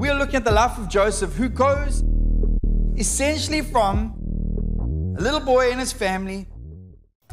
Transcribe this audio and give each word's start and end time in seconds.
We 0.00 0.08
are 0.08 0.14
looking 0.14 0.36
at 0.36 0.46
the 0.46 0.50
life 0.50 0.78
of 0.78 0.88
Joseph, 0.88 1.34
who 1.34 1.50
goes 1.50 2.02
essentially 2.96 3.60
from 3.60 4.14
a 5.18 5.20
little 5.20 5.40
boy 5.40 5.70
and 5.70 5.78
his 5.78 5.92
family 5.92 6.46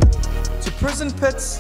to 0.02 0.72
prison 0.78 1.10
pits, 1.14 1.60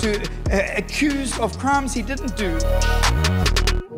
to 0.00 0.26
uh, 0.50 0.72
accused 0.74 1.38
of 1.38 1.58
crimes 1.58 1.92
he 1.92 2.00
didn't 2.00 2.34
do, 2.34 2.58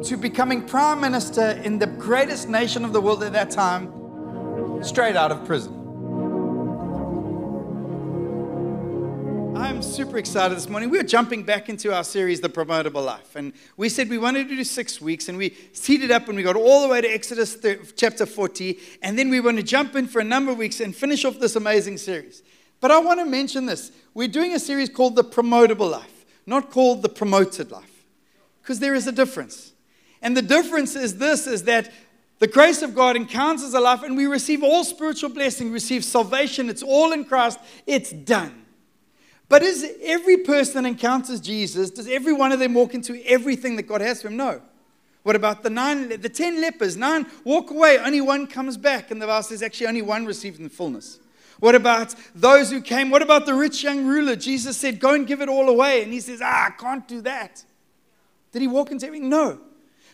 to 0.02 0.16
becoming 0.16 0.66
prime 0.66 1.00
minister 1.00 1.50
in 1.62 1.78
the 1.78 1.86
greatest 1.86 2.48
nation 2.48 2.84
of 2.84 2.92
the 2.92 3.00
world 3.00 3.22
at 3.22 3.32
that 3.32 3.52
time, 3.52 4.82
straight 4.82 5.14
out 5.14 5.30
of 5.30 5.44
prison. 5.44 5.79
Super 10.00 10.16
excited 10.16 10.56
this 10.56 10.66
morning. 10.66 10.88
We're 10.88 11.02
jumping 11.02 11.42
back 11.42 11.68
into 11.68 11.94
our 11.94 12.04
series, 12.04 12.40
The 12.40 12.48
Promotable 12.48 13.04
Life. 13.04 13.36
And 13.36 13.52
we 13.76 13.90
said 13.90 14.08
we 14.08 14.16
wanted 14.16 14.48
to 14.48 14.56
do 14.56 14.64
six 14.64 14.98
weeks, 14.98 15.28
and 15.28 15.36
we 15.36 15.54
seated 15.74 16.10
up 16.10 16.26
and 16.26 16.36
we 16.38 16.42
got 16.42 16.56
all 16.56 16.80
the 16.80 16.88
way 16.88 17.02
to 17.02 17.06
Exodus 17.06 17.58
chapter 17.96 18.24
40. 18.24 18.78
And 19.02 19.18
then 19.18 19.28
we 19.28 19.40
want 19.40 19.58
to 19.58 19.62
jump 19.62 19.94
in 19.96 20.06
for 20.06 20.20
a 20.20 20.24
number 20.24 20.52
of 20.52 20.56
weeks 20.56 20.80
and 20.80 20.96
finish 20.96 21.26
off 21.26 21.38
this 21.38 21.54
amazing 21.54 21.98
series. 21.98 22.42
But 22.80 22.90
I 22.90 22.98
want 22.98 23.20
to 23.20 23.26
mention 23.26 23.66
this. 23.66 23.92
We're 24.14 24.28
doing 24.28 24.54
a 24.54 24.58
series 24.58 24.88
called 24.88 25.16
The 25.16 25.22
Promotable 25.22 25.90
Life, 25.90 26.24
not 26.46 26.70
called 26.70 27.02
The 27.02 27.10
Promoted 27.10 27.70
Life, 27.70 28.06
because 28.62 28.80
there 28.80 28.94
is 28.94 29.06
a 29.06 29.12
difference. 29.12 29.74
And 30.22 30.34
the 30.34 30.40
difference 30.40 30.96
is 30.96 31.18
this 31.18 31.46
is 31.46 31.64
that 31.64 31.92
the 32.38 32.48
grace 32.48 32.80
of 32.80 32.94
God 32.94 33.16
encounters 33.16 33.74
a 33.74 33.80
life 33.80 34.02
and 34.02 34.16
we 34.16 34.24
receive 34.24 34.62
all 34.62 34.82
spiritual 34.82 35.28
blessing, 35.28 35.70
receive 35.70 36.06
salvation. 36.06 36.70
It's 36.70 36.82
all 36.82 37.12
in 37.12 37.26
Christ. 37.26 37.58
It's 37.86 38.12
done. 38.12 38.60
But 39.50 39.64
is 39.64 39.84
every 40.00 40.38
person 40.38 40.84
that 40.84 40.88
encounters 40.88 41.40
Jesus, 41.40 41.90
does 41.90 42.06
every 42.06 42.32
one 42.32 42.52
of 42.52 42.60
them 42.60 42.72
walk 42.72 42.94
into 42.94 43.20
everything 43.26 43.74
that 43.76 43.82
God 43.82 44.00
has 44.00 44.22
for 44.22 44.28
him? 44.28 44.36
No. 44.36 44.62
What 45.24 45.34
about 45.34 45.64
the 45.64 45.68
nine, 45.68 46.08
the 46.08 46.28
ten 46.28 46.60
lepers? 46.60 46.96
Nine 46.96 47.26
walk 47.42 47.72
away, 47.72 47.98
only 47.98 48.20
one 48.20 48.46
comes 48.46 48.76
back. 48.76 49.10
And 49.10 49.20
the 49.20 49.26
Bible 49.26 49.42
says 49.42 49.60
actually 49.60 49.88
only 49.88 50.02
one 50.02 50.24
received 50.24 50.60
in 50.60 50.68
fullness. 50.68 51.18
What 51.58 51.74
about 51.74 52.14
those 52.32 52.70
who 52.70 52.80
came? 52.80 53.10
What 53.10 53.22
about 53.22 53.44
the 53.44 53.54
rich 53.54 53.82
young 53.82 54.06
ruler? 54.06 54.36
Jesus 54.36 54.76
said, 54.76 55.00
Go 55.00 55.14
and 55.14 55.26
give 55.26 55.40
it 55.40 55.48
all 55.48 55.68
away. 55.68 56.04
And 56.04 56.12
he 56.12 56.20
says, 56.20 56.40
Ah, 56.40 56.68
I 56.68 56.70
can't 56.70 57.06
do 57.08 57.20
that. 57.22 57.64
Did 58.52 58.62
he 58.62 58.68
walk 58.68 58.92
into 58.92 59.06
everything? 59.06 59.28
No. 59.28 59.58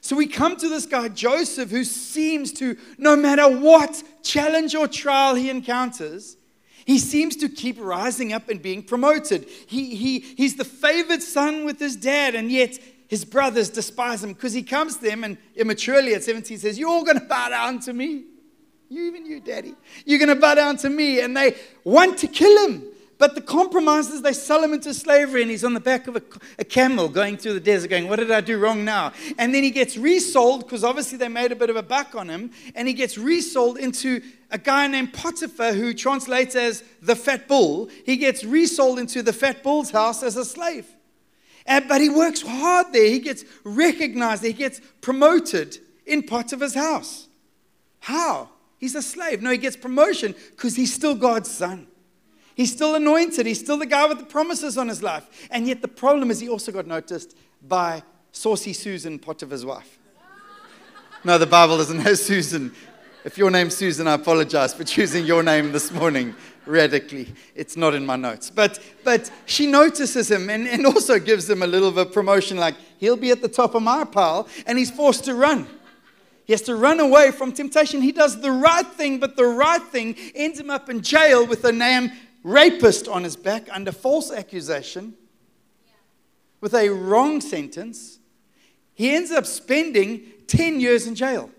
So 0.00 0.16
we 0.16 0.28
come 0.28 0.56
to 0.56 0.68
this 0.68 0.86
guy, 0.86 1.08
Joseph, 1.08 1.70
who 1.70 1.84
seems 1.84 2.52
to, 2.54 2.78
no 2.96 3.16
matter 3.16 3.46
what 3.48 4.02
challenge 4.22 4.74
or 4.74 4.88
trial 4.88 5.34
he 5.34 5.50
encounters, 5.50 6.38
he 6.86 7.00
seems 7.00 7.34
to 7.36 7.48
keep 7.48 7.76
rising 7.80 8.32
up 8.32 8.48
and 8.48 8.62
being 8.62 8.80
promoted. 8.80 9.48
He, 9.66 9.96
he, 9.96 10.20
he's 10.20 10.54
the 10.54 10.64
favored 10.64 11.20
son 11.20 11.64
with 11.64 11.80
his 11.80 11.96
dad, 11.96 12.36
and 12.36 12.50
yet 12.50 12.78
his 13.08 13.24
brothers 13.24 13.68
despise 13.68 14.22
him 14.22 14.32
because 14.32 14.52
he 14.52 14.62
comes 14.62 14.96
to 14.98 15.02
them 15.02 15.24
and 15.24 15.36
immaturely 15.56 16.14
at 16.14 16.22
17 16.22 16.58
says, 16.58 16.78
You're 16.78 16.88
all 16.88 17.04
going 17.04 17.18
to 17.18 17.26
bow 17.26 17.48
down 17.48 17.80
to 17.80 17.92
me. 17.92 18.24
You, 18.88 19.04
even 19.06 19.26
you, 19.26 19.40
daddy. 19.40 19.74
You're 20.04 20.20
going 20.20 20.32
to 20.32 20.40
bow 20.40 20.54
down 20.54 20.76
to 20.78 20.88
me. 20.88 21.20
And 21.20 21.36
they 21.36 21.56
want 21.82 22.18
to 22.18 22.28
kill 22.28 22.68
him. 22.68 22.84
But 23.18 23.34
the 23.34 23.40
compromises, 23.40 24.20
they 24.20 24.34
sell 24.34 24.62
him 24.62 24.74
into 24.74 24.92
slavery, 24.92 25.40
and 25.40 25.50
he's 25.50 25.64
on 25.64 25.72
the 25.72 25.80
back 25.80 26.06
of 26.06 26.16
a, 26.16 26.22
a, 26.58 26.64
camel 26.64 27.08
going 27.08 27.38
through 27.38 27.54
the 27.54 27.60
desert, 27.60 27.88
going, 27.88 28.08
What 28.08 28.16
did 28.16 28.30
I 28.30 28.42
do 28.42 28.58
wrong 28.58 28.84
now? 28.84 29.12
And 29.38 29.54
then 29.54 29.62
he 29.62 29.70
gets 29.70 29.96
resold, 29.96 30.64
because 30.64 30.84
obviously 30.84 31.16
they 31.16 31.28
made 31.28 31.50
a 31.50 31.56
bit 31.56 31.70
of 31.70 31.76
a 31.76 31.82
buck 31.82 32.14
on 32.14 32.28
him, 32.28 32.50
and 32.74 32.86
he 32.86 32.92
gets 32.92 33.16
resold 33.16 33.78
into 33.78 34.20
a 34.50 34.58
guy 34.58 34.86
named 34.86 35.14
Potiphar, 35.14 35.72
who 35.72 35.94
translates 35.94 36.54
as 36.54 36.84
the 37.00 37.16
fat 37.16 37.48
bull. 37.48 37.88
He 38.04 38.18
gets 38.18 38.44
resold 38.44 38.98
into 38.98 39.22
the 39.22 39.32
fat 39.32 39.62
bull's 39.62 39.90
house 39.90 40.22
as 40.22 40.36
a 40.36 40.44
slave. 40.44 40.86
And, 41.64 41.88
but 41.88 42.02
he 42.02 42.10
works 42.10 42.42
hard 42.42 42.92
there. 42.92 43.08
He 43.08 43.18
gets 43.18 43.44
recognized, 43.64 44.44
he 44.44 44.52
gets 44.52 44.80
promoted 45.00 45.78
in 46.04 46.22
Potiphar's 46.22 46.74
house. 46.74 47.28
How? 48.00 48.50
He's 48.78 48.94
a 48.94 49.02
slave. 49.02 49.40
No, 49.40 49.50
he 49.50 49.58
gets 49.58 49.76
promotion 49.76 50.34
because 50.50 50.76
he's 50.76 50.92
still 50.92 51.14
God's 51.14 51.50
son. 51.50 51.86
He's 52.56 52.72
still 52.72 52.94
anointed. 52.94 53.44
He's 53.44 53.60
still 53.60 53.76
the 53.76 53.84
guy 53.86 54.06
with 54.06 54.18
the 54.18 54.24
promises 54.24 54.78
on 54.78 54.88
his 54.88 55.02
life. 55.02 55.46
And 55.50 55.68
yet 55.68 55.82
the 55.82 55.88
problem 55.88 56.30
is 56.30 56.40
he 56.40 56.48
also 56.48 56.72
got 56.72 56.86
noticed 56.86 57.36
by 57.68 58.02
Saucy 58.32 58.72
Susan, 58.72 59.18
Potiphar's 59.18 59.64
wife. 59.64 59.98
No, 61.22 61.36
the 61.36 61.46
Bible 61.46 61.76
doesn't 61.76 61.98
have 62.00 62.18
Susan. 62.18 62.72
If 63.24 63.36
your 63.36 63.50
name's 63.50 63.76
Susan, 63.76 64.08
I 64.08 64.14
apologize 64.14 64.72
for 64.72 64.84
choosing 64.84 65.26
your 65.26 65.42
name 65.42 65.70
this 65.70 65.92
morning 65.92 66.34
radically. 66.64 67.34
It's 67.54 67.76
not 67.76 67.94
in 67.94 68.06
my 68.06 68.16
notes. 68.16 68.48
But, 68.48 68.78
but 69.04 69.30
she 69.44 69.66
notices 69.66 70.30
him 70.30 70.48
and, 70.48 70.66
and 70.66 70.86
also 70.86 71.18
gives 71.18 71.50
him 71.50 71.62
a 71.62 71.66
little 71.66 71.88
of 71.88 71.98
a 71.98 72.06
promotion 72.06 72.56
like, 72.56 72.76
he'll 72.98 73.18
be 73.18 73.32
at 73.32 73.42
the 73.42 73.48
top 73.48 73.74
of 73.74 73.82
my 73.82 74.04
pile, 74.04 74.48
and 74.66 74.78
he's 74.78 74.90
forced 74.90 75.24
to 75.24 75.34
run. 75.34 75.66
He 76.46 76.52
has 76.52 76.62
to 76.62 76.76
run 76.76 77.00
away 77.00 77.32
from 77.32 77.52
temptation. 77.52 78.00
He 78.00 78.12
does 78.12 78.40
the 78.40 78.52
right 78.52 78.86
thing, 78.86 79.18
but 79.18 79.36
the 79.36 79.46
right 79.46 79.82
thing 79.82 80.16
ends 80.34 80.60
him 80.60 80.70
up 80.70 80.88
in 80.88 81.02
jail 81.02 81.44
with 81.44 81.64
a 81.64 81.72
name 81.72 82.12
rapist 82.46 83.08
on 83.08 83.24
his 83.24 83.34
back 83.34 83.66
under 83.72 83.90
false 83.90 84.30
accusation 84.30 85.14
with 86.60 86.74
a 86.74 86.88
wrong 86.88 87.40
sentence, 87.40 88.20
he 88.94 89.14
ends 89.14 89.32
up 89.32 89.44
spending 89.44 90.22
10 90.46 90.78
years 90.78 91.08
in 91.08 91.16
jail. 91.16 91.50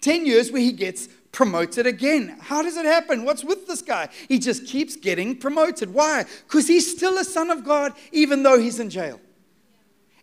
10 0.00 0.24
years 0.24 0.50
where 0.50 0.62
he 0.62 0.72
gets 0.72 1.06
promoted 1.32 1.86
again. 1.86 2.38
How 2.40 2.62
does 2.62 2.78
it 2.78 2.86
happen? 2.86 3.24
What's 3.24 3.44
with 3.44 3.66
this 3.66 3.82
guy? 3.82 4.08
He 4.26 4.38
just 4.38 4.66
keeps 4.66 4.96
getting 4.96 5.36
promoted. 5.36 5.92
Why? 5.92 6.24
Because 6.46 6.66
he's 6.66 6.90
still 6.90 7.18
a 7.18 7.24
son 7.24 7.50
of 7.50 7.62
God, 7.62 7.92
even 8.10 8.42
though 8.42 8.58
he's 8.58 8.80
in 8.80 8.88
jail. 8.88 9.20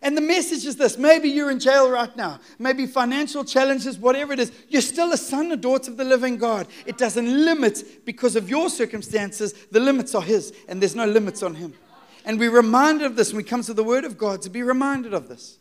And 0.00 0.16
the 0.16 0.22
message 0.22 0.64
is 0.64 0.76
this 0.76 0.96
maybe 0.96 1.28
you're 1.28 1.50
in 1.50 1.58
jail 1.58 1.90
right 1.90 2.14
now, 2.16 2.38
maybe 2.58 2.86
financial 2.86 3.44
challenges, 3.44 3.98
whatever 3.98 4.32
it 4.32 4.38
is, 4.38 4.52
you're 4.68 4.80
still 4.82 5.12
a 5.12 5.16
son 5.16 5.50
or 5.50 5.56
daughter 5.56 5.90
of 5.90 5.96
the 5.96 6.04
living 6.04 6.36
God. 6.36 6.68
It 6.86 6.98
doesn't 6.98 7.26
limit 7.26 8.04
because 8.04 8.36
of 8.36 8.48
your 8.48 8.70
circumstances, 8.70 9.54
the 9.70 9.80
limits 9.80 10.14
are 10.14 10.22
His, 10.22 10.52
and 10.68 10.80
there's 10.80 10.94
no 10.94 11.06
limits 11.06 11.42
on 11.42 11.54
Him. 11.56 11.74
And 12.24 12.38
we're 12.38 12.50
reminded 12.50 13.06
of 13.06 13.16
this 13.16 13.32
when 13.32 13.38
we 13.38 13.44
come 13.44 13.62
to 13.62 13.74
the 13.74 13.82
Word 13.82 14.04
of 14.04 14.18
God 14.18 14.42
to 14.42 14.50
be 14.50 14.62
reminded 14.62 15.14
of 15.14 15.28
this. 15.28 15.58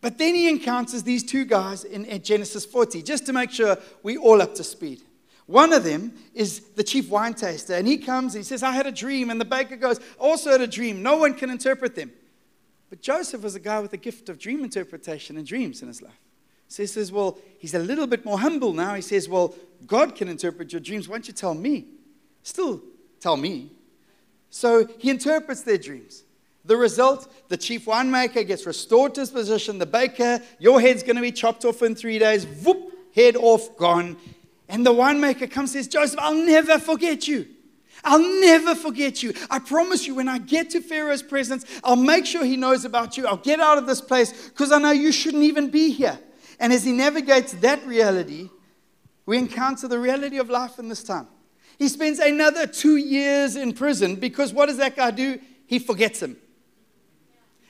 But 0.00 0.18
then 0.18 0.34
he 0.34 0.48
encounters 0.48 1.02
these 1.02 1.24
two 1.24 1.44
guys 1.44 1.82
in, 1.84 2.22
Genesis 2.22 2.64
40, 2.64 3.02
just 3.02 3.26
to 3.26 3.32
make 3.32 3.50
sure 3.50 3.76
we're 4.02 4.20
all 4.20 4.40
up 4.40 4.54
to 4.54 4.64
speed. 4.64 5.02
One 5.46 5.72
of 5.72 5.82
them 5.82 6.12
is 6.34 6.60
the 6.76 6.84
chief 6.84 7.08
wine 7.08 7.34
taster, 7.34 7.74
and 7.74 7.88
he 7.88 7.96
comes, 7.96 8.34
and 8.34 8.44
he 8.44 8.46
says, 8.46 8.62
I 8.62 8.70
had 8.70 8.86
a 8.86 8.92
dream, 8.92 9.30
and 9.30 9.40
the 9.40 9.46
baker 9.46 9.76
goes, 9.76 9.98
also 10.18 10.52
had 10.52 10.60
a 10.60 10.66
dream. 10.66 11.02
No 11.02 11.16
one 11.16 11.34
can 11.34 11.50
interpret 11.50 11.96
them. 11.96 12.12
But 12.90 13.02
Joseph 13.02 13.42
was 13.42 13.54
a 13.54 13.60
guy 13.60 13.80
with 13.80 13.92
a 13.92 13.98
gift 13.98 14.28
of 14.28 14.38
dream 14.38 14.64
interpretation 14.64 15.36
and 15.36 15.46
dreams 15.46 15.82
in 15.82 15.88
his 15.88 16.00
life. 16.00 16.18
So 16.68 16.82
he 16.82 16.86
says, 16.86 17.10
Well, 17.10 17.38
he's 17.58 17.74
a 17.74 17.78
little 17.78 18.06
bit 18.06 18.24
more 18.24 18.38
humble 18.38 18.72
now. 18.72 18.94
He 18.94 19.02
says, 19.02 19.28
Well, 19.28 19.54
God 19.86 20.14
can 20.14 20.28
interpret 20.28 20.72
your 20.72 20.80
dreams. 20.80 21.08
Why 21.08 21.16
don't 21.16 21.28
you 21.28 21.34
tell 21.34 21.54
me? 21.54 21.86
Still 22.42 22.82
tell 23.20 23.36
me. 23.36 23.72
So 24.50 24.86
he 24.98 25.10
interprets 25.10 25.62
their 25.62 25.78
dreams. 25.78 26.24
The 26.64 26.76
result, 26.76 27.32
the 27.48 27.56
chief 27.56 27.86
winemaker 27.86 28.46
gets 28.46 28.66
restored 28.66 29.14
to 29.14 29.20
his 29.20 29.30
position. 29.30 29.78
The 29.78 29.86
baker, 29.86 30.42
your 30.58 30.80
head's 30.80 31.02
going 31.02 31.16
to 31.16 31.22
be 31.22 31.32
chopped 31.32 31.64
off 31.64 31.82
in 31.82 31.94
three 31.94 32.18
days. 32.18 32.46
Whoop, 32.46 32.92
head 33.14 33.36
off, 33.36 33.76
gone. 33.76 34.16
And 34.68 34.84
the 34.84 34.92
winemaker 34.92 35.50
comes 35.50 35.74
and 35.74 35.84
says, 35.84 35.88
Joseph, 35.88 36.18
I'll 36.20 36.34
never 36.34 36.78
forget 36.78 37.26
you. 37.26 37.46
I'll 38.04 38.40
never 38.40 38.74
forget 38.74 39.22
you. 39.22 39.32
I 39.50 39.58
promise 39.58 40.06
you, 40.06 40.14
when 40.14 40.28
I 40.28 40.38
get 40.38 40.70
to 40.70 40.80
Pharaoh's 40.80 41.22
presence, 41.22 41.64
I'll 41.82 41.96
make 41.96 42.26
sure 42.26 42.44
he 42.44 42.56
knows 42.56 42.84
about 42.84 43.16
you. 43.16 43.26
I'll 43.26 43.36
get 43.36 43.60
out 43.60 43.78
of 43.78 43.86
this 43.86 44.00
place 44.00 44.48
because 44.48 44.72
I 44.72 44.78
know 44.78 44.90
you 44.90 45.12
shouldn't 45.12 45.42
even 45.42 45.70
be 45.70 45.90
here. 45.90 46.18
And 46.60 46.72
as 46.72 46.84
he 46.84 46.92
navigates 46.92 47.52
that 47.54 47.84
reality, 47.86 48.50
we 49.26 49.38
encounter 49.38 49.88
the 49.88 49.98
reality 49.98 50.38
of 50.38 50.48
life 50.48 50.78
in 50.78 50.88
this 50.88 51.02
time. 51.02 51.28
He 51.78 51.88
spends 51.88 52.18
another 52.18 52.66
two 52.66 52.96
years 52.96 53.54
in 53.56 53.72
prison 53.72 54.16
because 54.16 54.52
what 54.52 54.66
does 54.66 54.78
that 54.78 54.96
guy 54.96 55.10
do? 55.10 55.38
He 55.66 55.78
forgets 55.78 56.22
him. 56.22 56.36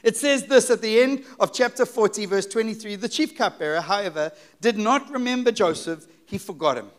It 0.02 0.16
says 0.16 0.46
this 0.46 0.70
at 0.70 0.80
the 0.80 1.00
end 1.00 1.24
of 1.40 1.52
chapter 1.52 1.84
40, 1.84 2.26
verse 2.26 2.46
23 2.46 2.96
The 2.96 3.08
chief 3.08 3.36
cupbearer, 3.36 3.80
however, 3.80 4.32
did 4.60 4.78
not 4.78 5.10
remember 5.10 5.50
Joseph, 5.50 6.06
he 6.24 6.38
forgot 6.38 6.78
him. 6.78 6.90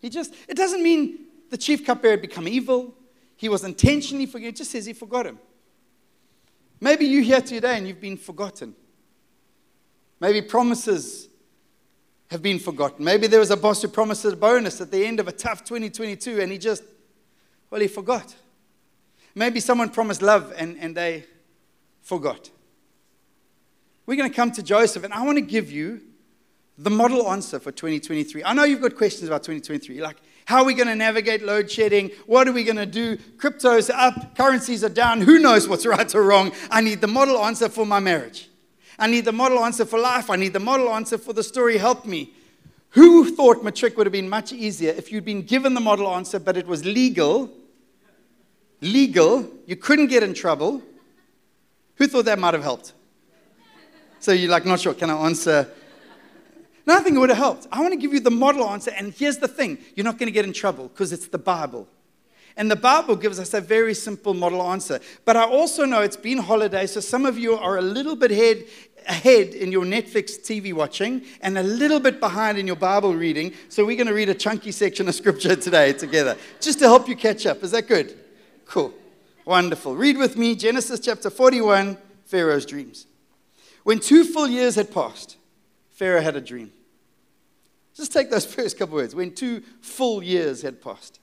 He 0.00 0.08
just, 0.08 0.34
it 0.48 0.56
doesn't 0.56 0.82
mean 0.82 1.26
the 1.52 1.58
chief 1.58 1.84
cupbearer 1.84 2.12
had 2.12 2.22
become 2.22 2.48
evil. 2.48 2.94
He 3.36 3.50
was 3.50 3.62
intentionally 3.62 4.24
forgetting. 4.24 4.54
It 4.54 4.56
just 4.56 4.70
says 4.70 4.86
he 4.86 4.94
forgot 4.94 5.26
him. 5.26 5.38
Maybe 6.80 7.04
you're 7.04 7.22
here 7.22 7.42
today 7.42 7.76
and 7.76 7.86
you've 7.86 8.00
been 8.00 8.16
forgotten. 8.16 8.74
Maybe 10.18 10.40
promises 10.40 11.28
have 12.30 12.40
been 12.40 12.58
forgotten. 12.58 13.04
Maybe 13.04 13.26
there 13.26 13.38
was 13.38 13.50
a 13.50 13.56
boss 13.58 13.82
who 13.82 13.88
promised 13.88 14.24
a 14.24 14.34
bonus 14.34 14.80
at 14.80 14.90
the 14.90 15.04
end 15.04 15.20
of 15.20 15.28
a 15.28 15.32
tough 15.32 15.62
2022 15.62 16.40
and 16.40 16.50
he 16.50 16.56
just, 16.56 16.84
well, 17.68 17.82
he 17.82 17.86
forgot. 17.86 18.34
Maybe 19.34 19.60
someone 19.60 19.90
promised 19.90 20.22
love 20.22 20.54
and, 20.56 20.78
and 20.80 20.96
they 20.96 21.26
forgot. 22.00 22.48
We're 24.06 24.16
going 24.16 24.30
to 24.30 24.34
come 24.34 24.52
to 24.52 24.62
Joseph 24.62 25.04
and 25.04 25.12
I 25.12 25.22
want 25.22 25.36
to 25.36 25.42
give 25.42 25.70
you 25.70 26.00
the 26.78 26.88
model 26.88 27.30
answer 27.30 27.58
for 27.60 27.72
2023. 27.72 28.42
I 28.42 28.54
know 28.54 28.64
you've 28.64 28.80
got 28.80 28.96
questions 28.96 29.28
about 29.28 29.42
2023. 29.42 30.00
Like, 30.00 30.16
how 30.52 30.58
are 30.58 30.64
we 30.66 30.74
going 30.74 30.88
to 30.88 30.94
navigate 30.94 31.42
load 31.42 31.70
shedding? 31.70 32.10
What 32.26 32.46
are 32.46 32.52
we 32.52 32.62
going 32.62 32.76
to 32.76 32.84
do? 32.84 33.16
Crypto's 33.38 33.88
up, 33.88 34.36
currencies 34.36 34.84
are 34.84 34.90
down. 34.90 35.22
Who 35.22 35.38
knows 35.38 35.66
what's 35.66 35.86
right 35.96 36.14
or 36.14 36.22
wrong? 36.22 36.52
I 36.70 36.82
need 36.82 37.00
the 37.00 37.06
model 37.06 37.38
answer 37.38 37.70
for 37.70 37.86
my 37.86 38.00
marriage. 38.00 38.50
I 38.98 39.06
need 39.06 39.24
the 39.24 39.32
model 39.32 39.64
answer 39.64 39.86
for 39.86 39.98
life. 39.98 40.28
I 40.28 40.36
need 40.36 40.52
the 40.52 40.60
model 40.60 40.90
answer 40.90 41.16
for 41.16 41.32
the 41.32 41.42
story. 41.42 41.78
Help 41.78 42.04
me. 42.04 42.34
Who 42.90 43.34
thought 43.34 43.64
matric 43.64 43.96
would 43.96 44.06
have 44.06 44.12
been 44.12 44.28
much 44.28 44.52
easier 44.52 44.90
if 44.90 45.10
you'd 45.10 45.24
been 45.24 45.40
given 45.40 45.72
the 45.72 45.80
model 45.80 46.06
answer, 46.06 46.38
but 46.38 46.58
it 46.58 46.66
was 46.66 46.84
legal? 46.84 47.50
Legal. 48.82 49.48
You 49.64 49.76
couldn't 49.76 50.08
get 50.08 50.22
in 50.22 50.34
trouble. 50.34 50.82
Who 51.94 52.06
thought 52.06 52.26
that 52.26 52.38
might 52.38 52.52
have 52.52 52.62
helped? 52.62 52.92
So 54.20 54.32
you're 54.32 54.50
like, 54.50 54.66
not 54.66 54.80
sure. 54.80 54.92
Can 54.92 55.08
I 55.08 55.16
answer? 55.16 55.66
No, 56.86 56.96
I 56.96 57.00
think 57.00 57.16
it 57.16 57.18
would 57.18 57.28
have 57.28 57.38
helped. 57.38 57.66
I 57.70 57.80
want 57.80 57.92
to 57.92 57.98
give 57.98 58.12
you 58.12 58.20
the 58.20 58.30
model 58.30 58.68
answer. 58.68 58.90
And 58.96 59.12
here's 59.12 59.38
the 59.38 59.48
thing 59.48 59.78
you're 59.94 60.04
not 60.04 60.18
going 60.18 60.26
to 60.26 60.32
get 60.32 60.44
in 60.44 60.52
trouble 60.52 60.88
because 60.88 61.12
it's 61.12 61.28
the 61.28 61.38
Bible. 61.38 61.88
And 62.56 62.70
the 62.70 62.76
Bible 62.76 63.16
gives 63.16 63.38
us 63.38 63.54
a 63.54 63.60
very 63.60 63.94
simple 63.94 64.34
model 64.34 64.62
answer. 64.62 65.00
But 65.24 65.36
I 65.36 65.44
also 65.44 65.84
know 65.84 66.02
it's 66.02 66.16
been 66.16 66.38
holiday, 66.38 66.86
so 66.86 67.00
some 67.00 67.24
of 67.24 67.38
you 67.38 67.54
are 67.54 67.78
a 67.78 67.82
little 67.82 68.14
bit 68.14 68.30
ahead, 68.30 68.64
ahead 69.08 69.48
in 69.54 69.72
your 69.72 69.84
Netflix 69.84 70.40
TV 70.40 70.72
watching 70.72 71.22
and 71.40 71.56
a 71.56 71.62
little 71.62 72.00
bit 72.00 72.20
behind 72.20 72.58
in 72.58 72.66
your 72.66 72.76
Bible 72.76 73.14
reading. 73.14 73.54
So 73.68 73.86
we're 73.86 73.96
going 73.96 74.06
to 74.08 74.14
read 74.14 74.28
a 74.28 74.34
chunky 74.34 74.70
section 74.72 75.08
of 75.08 75.14
scripture 75.14 75.56
today 75.56 75.92
together, 75.94 76.36
just 76.60 76.78
to 76.80 76.86
help 76.86 77.08
you 77.08 77.16
catch 77.16 77.46
up. 77.46 77.62
Is 77.62 77.70
that 77.70 77.88
good? 77.88 78.18
Cool. 78.66 78.92
Wonderful. 79.44 79.96
Read 79.96 80.18
with 80.18 80.36
me 80.36 80.54
Genesis 80.54 81.00
chapter 81.00 81.30
41, 81.30 81.96
Pharaoh's 82.26 82.66
dreams. 82.66 83.06
When 83.82 83.98
two 83.98 84.24
full 84.24 84.46
years 84.46 84.76
had 84.76 84.92
passed, 84.92 85.36
Pharaoh 85.92 86.20
had 86.20 86.36
a 86.36 86.40
dream. 86.40 86.72
Just 87.94 88.12
take 88.12 88.30
those 88.30 88.46
first 88.54 88.78
couple 88.78 88.96
words. 88.96 89.14
When 89.14 89.34
two 89.34 89.62
full 89.80 90.22
years 90.22 90.62
had 90.62 90.82
passed. 90.82 91.20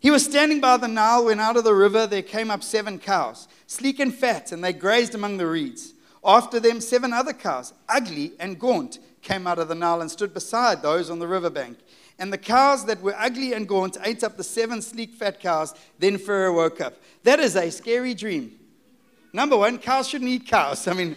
He 0.00 0.10
was 0.10 0.24
standing 0.24 0.60
by 0.60 0.76
the 0.76 0.86
Nile 0.86 1.24
when 1.24 1.40
out 1.40 1.56
of 1.56 1.64
the 1.64 1.74
river 1.74 2.06
there 2.06 2.20
came 2.20 2.50
up 2.50 2.62
seven 2.62 2.98
cows, 2.98 3.48
sleek 3.66 4.00
and 4.00 4.14
fat, 4.14 4.52
and 4.52 4.62
they 4.62 4.74
grazed 4.74 5.14
among 5.14 5.38
the 5.38 5.46
reeds. 5.46 5.94
After 6.22 6.60
them, 6.60 6.82
seven 6.82 7.14
other 7.14 7.32
cows, 7.32 7.72
ugly 7.88 8.32
and 8.38 8.58
gaunt, 8.58 8.98
came 9.22 9.46
out 9.46 9.58
of 9.58 9.68
the 9.68 9.74
Nile 9.74 10.02
and 10.02 10.10
stood 10.10 10.34
beside 10.34 10.82
those 10.82 11.08
on 11.08 11.20
the 11.20 11.26
riverbank. 11.26 11.78
And 12.18 12.32
the 12.32 12.38
cows 12.38 12.84
that 12.84 13.00
were 13.00 13.16
ugly 13.18 13.54
and 13.54 13.66
gaunt 13.66 13.96
ate 14.04 14.22
up 14.22 14.36
the 14.36 14.44
seven 14.44 14.82
sleek 14.82 15.14
fat 15.14 15.40
cows. 15.40 15.74
Then 15.98 16.18
Pharaoh 16.18 16.54
woke 16.54 16.80
up. 16.80 17.00
That 17.22 17.40
is 17.40 17.56
a 17.56 17.70
scary 17.70 18.14
dream. 18.14 18.58
Number 19.32 19.56
one, 19.56 19.78
cows 19.78 20.08
shouldn't 20.08 20.30
eat 20.30 20.46
cows. 20.46 20.86
I 20.86 20.92
mean, 20.92 21.16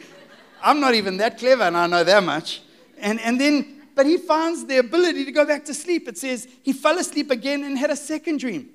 I'm 0.64 0.80
not 0.80 0.96
even 0.96 1.18
that 1.18 1.38
clever 1.38 1.64
and 1.64 1.78
I 1.78 1.88
know 1.88 2.04
that 2.04 2.24
much. 2.24 2.62
And, 3.00 3.20
and 3.22 3.40
then, 3.40 3.82
but 3.96 4.06
he 4.06 4.18
finds 4.18 4.66
the 4.66 4.78
ability 4.78 5.26
to 5.26 5.32
go 5.32 5.46
back 5.46 5.66
to 5.66 5.74
sleep. 5.74 6.08
It 6.08 6.18
says 6.18 6.48
he 6.64 6.74
fell 6.74 6.98
asleep 6.98 7.32
again 7.32 7.64
and 7.64 7.78
had 7.78 7.90
a 7.90 7.96
second 7.96 8.40
dream. 8.40 8.70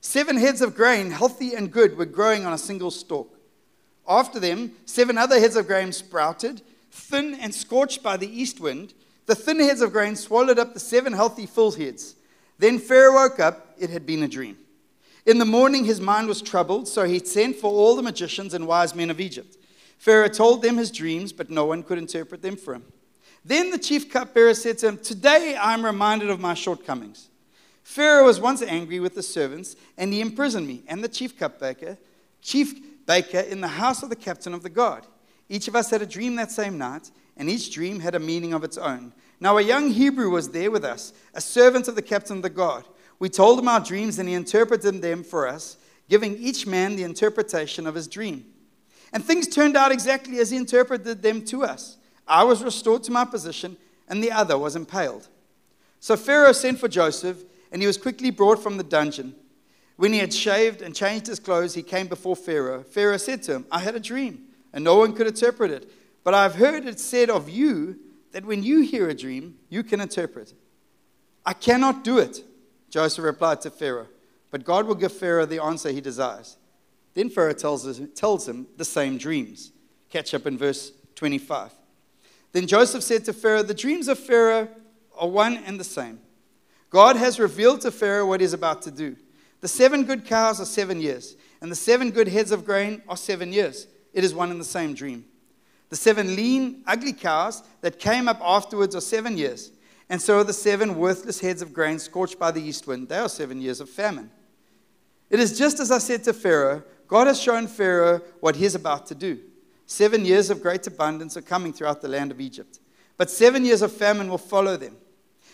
Seven 0.00 0.36
heads 0.36 0.62
of 0.62 0.74
grain, 0.74 1.10
healthy 1.10 1.54
and 1.54 1.72
good, 1.72 1.96
were 1.96 2.04
growing 2.04 2.46
on 2.46 2.52
a 2.52 2.58
single 2.58 2.90
stalk. 2.90 3.36
After 4.06 4.40
them, 4.40 4.72
seven 4.86 5.18
other 5.18 5.38
heads 5.38 5.56
of 5.56 5.66
grain 5.66 5.92
sprouted, 5.92 6.62
thin 6.90 7.34
and 7.34 7.54
scorched 7.54 8.02
by 8.02 8.16
the 8.16 8.28
east 8.28 8.60
wind. 8.60 8.94
The 9.26 9.34
thin 9.34 9.60
heads 9.60 9.82
of 9.82 9.92
grain 9.92 10.16
swallowed 10.16 10.58
up 10.58 10.72
the 10.72 10.80
seven 10.80 11.12
healthy 11.12 11.46
full 11.46 11.72
heads. 11.72 12.14
Then 12.58 12.78
Pharaoh 12.78 13.14
woke 13.14 13.38
up. 13.38 13.74
It 13.78 13.90
had 13.90 14.06
been 14.06 14.22
a 14.22 14.28
dream. 14.28 14.56
In 15.26 15.38
the 15.38 15.44
morning, 15.44 15.84
his 15.84 16.00
mind 16.00 16.26
was 16.26 16.40
troubled, 16.40 16.88
so 16.88 17.04
he 17.04 17.18
sent 17.18 17.56
for 17.56 17.70
all 17.70 17.94
the 17.94 18.02
magicians 18.02 18.54
and 18.54 18.66
wise 18.66 18.94
men 18.94 19.10
of 19.10 19.20
Egypt. 19.20 19.58
Pharaoh 19.98 20.28
told 20.28 20.62
them 20.62 20.78
his 20.78 20.90
dreams, 20.90 21.32
but 21.32 21.50
no 21.50 21.66
one 21.66 21.82
could 21.82 21.98
interpret 21.98 22.40
them 22.40 22.56
for 22.56 22.74
him. 22.74 22.84
Then 23.44 23.70
the 23.70 23.78
chief 23.78 24.10
cupbearer 24.10 24.54
said 24.54 24.78
to 24.78 24.88
him, 24.88 24.98
Today 24.98 25.56
I 25.56 25.74
am 25.74 25.84
reminded 25.84 26.30
of 26.30 26.40
my 26.40 26.54
shortcomings. 26.54 27.28
Pharaoh 27.82 28.26
was 28.26 28.40
once 28.40 28.60
angry 28.62 29.00
with 29.00 29.14
the 29.14 29.22
servants, 29.22 29.76
and 29.96 30.12
he 30.12 30.20
imprisoned 30.20 30.66
me 30.66 30.82
and 30.88 31.02
the 31.02 31.08
chief 31.08 31.38
cupbaker, 31.38 31.96
chief 32.42 33.06
baker 33.06 33.40
in 33.40 33.60
the 33.60 33.68
house 33.68 34.02
of 34.02 34.10
the 34.10 34.16
captain 34.16 34.52
of 34.52 34.62
the 34.62 34.68
guard. 34.68 35.06
Each 35.48 35.68
of 35.68 35.74
us 35.74 35.90
had 35.90 36.02
a 36.02 36.06
dream 36.06 36.36
that 36.36 36.50
same 36.50 36.76
night, 36.76 37.10
and 37.36 37.48
each 37.48 37.72
dream 37.72 38.00
had 38.00 38.14
a 38.14 38.20
meaning 38.20 38.52
of 38.52 38.64
its 38.64 38.76
own. 38.76 39.12
Now 39.40 39.56
a 39.56 39.62
young 39.62 39.90
Hebrew 39.90 40.30
was 40.30 40.50
there 40.50 40.70
with 40.70 40.84
us, 40.84 41.12
a 41.32 41.40
servant 41.40 41.88
of 41.88 41.94
the 41.94 42.02
captain 42.02 42.36
of 42.36 42.42
the 42.42 42.50
guard. 42.50 42.84
We 43.18 43.28
told 43.28 43.58
him 43.58 43.68
our 43.68 43.80
dreams, 43.80 44.18
and 44.18 44.28
he 44.28 44.34
interpreted 44.34 45.00
them 45.00 45.24
for 45.24 45.46
us, 45.48 45.78
giving 46.08 46.36
each 46.36 46.66
man 46.66 46.96
the 46.96 47.04
interpretation 47.04 47.86
of 47.86 47.94
his 47.94 48.08
dream. 48.08 48.44
And 49.12 49.24
things 49.24 49.48
turned 49.48 49.76
out 49.76 49.92
exactly 49.92 50.38
as 50.38 50.50
he 50.50 50.56
interpreted 50.56 51.22
them 51.22 51.44
to 51.46 51.64
us. 51.64 51.97
I 52.28 52.44
was 52.44 52.62
restored 52.62 53.02
to 53.04 53.12
my 53.12 53.24
position, 53.24 53.76
and 54.08 54.22
the 54.22 54.32
other 54.32 54.56
was 54.56 54.76
impaled. 54.76 55.28
So 56.00 56.16
Pharaoh 56.16 56.52
sent 56.52 56.78
for 56.78 56.88
Joseph 56.88 57.42
and 57.70 57.82
he 57.82 57.86
was 57.86 57.98
quickly 57.98 58.30
brought 58.30 58.62
from 58.62 58.76
the 58.76 58.84
dungeon. 58.84 59.34
When 59.96 60.12
he 60.12 60.20
had 60.20 60.32
shaved 60.32 60.80
and 60.80 60.94
changed 60.94 61.26
his 61.26 61.40
clothes, 61.40 61.74
he 61.74 61.82
came 61.82 62.06
before 62.06 62.36
Pharaoh. 62.36 62.82
Pharaoh 62.82 63.16
said 63.16 63.42
to 63.44 63.56
him, 63.56 63.66
I 63.70 63.80
had 63.80 63.96
a 63.96 64.00
dream, 64.00 64.44
and 64.72 64.84
no 64.84 64.96
one 64.96 65.12
could 65.12 65.26
interpret 65.26 65.70
it. 65.70 65.90
But 66.24 66.34
I've 66.34 66.54
heard 66.54 66.86
it 66.86 67.00
said 67.00 67.30
of 67.30 67.48
you 67.48 67.98
that 68.32 68.44
when 68.44 68.62
you 68.62 68.80
hear 68.80 69.08
a 69.08 69.14
dream, 69.14 69.56
you 69.68 69.82
can 69.82 70.00
interpret. 70.00 70.54
I 71.44 71.52
cannot 71.52 72.04
do 72.04 72.18
it, 72.18 72.44
Joseph 72.90 73.24
replied 73.24 73.60
to 73.62 73.70
Pharaoh, 73.70 74.08
but 74.50 74.64
God 74.64 74.86
will 74.86 74.94
give 74.94 75.12
Pharaoh 75.12 75.46
the 75.46 75.62
answer 75.62 75.90
he 75.90 76.00
desires. 76.00 76.56
Then 77.14 77.30
Pharaoh 77.30 77.52
tells, 77.52 77.86
us, 77.86 78.00
tells 78.14 78.46
him 78.46 78.66
the 78.76 78.84
same 78.84 79.18
dreams. 79.18 79.72
Catch 80.10 80.34
up 80.34 80.46
in 80.46 80.56
verse 80.56 80.92
25. 81.16 81.72
Then 82.52 82.66
Joseph 82.66 83.02
said 83.02 83.24
to 83.26 83.32
Pharaoh, 83.32 83.62
The 83.62 83.74
dreams 83.74 84.08
of 84.08 84.18
Pharaoh 84.18 84.68
are 85.16 85.28
one 85.28 85.56
and 85.58 85.78
the 85.78 85.84
same. 85.84 86.20
God 86.90 87.16
has 87.16 87.38
revealed 87.38 87.82
to 87.82 87.90
Pharaoh 87.90 88.26
what 88.26 88.40
he's 88.40 88.52
about 88.52 88.82
to 88.82 88.90
do. 88.90 89.16
The 89.60 89.68
seven 89.68 90.04
good 90.04 90.24
cows 90.24 90.60
are 90.60 90.64
seven 90.64 91.00
years, 91.00 91.36
and 91.60 91.70
the 91.70 91.76
seven 91.76 92.10
good 92.10 92.28
heads 92.28 92.52
of 92.52 92.64
grain 92.64 93.02
are 93.08 93.16
seven 93.16 93.52
years. 93.52 93.86
It 94.12 94.24
is 94.24 94.34
one 94.34 94.50
and 94.50 94.60
the 94.60 94.64
same 94.64 94.94
dream. 94.94 95.24
The 95.90 95.96
seven 95.96 96.36
lean, 96.36 96.82
ugly 96.86 97.12
cows 97.12 97.62
that 97.80 97.98
came 97.98 98.28
up 98.28 98.40
afterwards 98.42 98.94
are 98.94 99.00
seven 99.00 99.36
years, 99.36 99.70
and 100.08 100.20
so 100.20 100.38
are 100.38 100.44
the 100.44 100.52
seven 100.52 100.96
worthless 100.96 101.40
heads 101.40 101.60
of 101.60 101.72
grain 101.72 101.98
scorched 101.98 102.38
by 102.38 102.50
the 102.50 102.62
east 102.62 102.86
wind. 102.86 103.08
They 103.08 103.18
are 103.18 103.28
seven 103.28 103.60
years 103.60 103.80
of 103.80 103.90
famine. 103.90 104.30
It 105.30 105.40
is 105.40 105.58
just 105.58 105.80
as 105.80 105.90
I 105.90 105.98
said 105.98 106.24
to 106.24 106.32
Pharaoh 106.32 106.82
God 107.06 107.26
has 107.26 107.40
shown 107.40 107.66
Pharaoh 107.66 108.20
what 108.40 108.56
he 108.56 108.66
is 108.66 108.74
about 108.74 109.06
to 109.06 109.14
do. 109.14 109.38
Seven 109.90 110.26
years 110.26 110.50
of 110.50 110.60
great 110.60 110.86
abundance 110.86 111.34
are 111.38 111.42
coming 111.42 111.72
throughout 111.72 112.02
the 112.02 112.08
land 112.08 112.30
of 112.30 112.42
Egypt, 112.42 112.78
but 113.16 113.30
seven 113.30 113.64
years 113.64 113.80
of 113.80 113.90
famine 113.90 114.28
will 114.28 114.36
follow 114.36 114.76
them. 114.76 114.98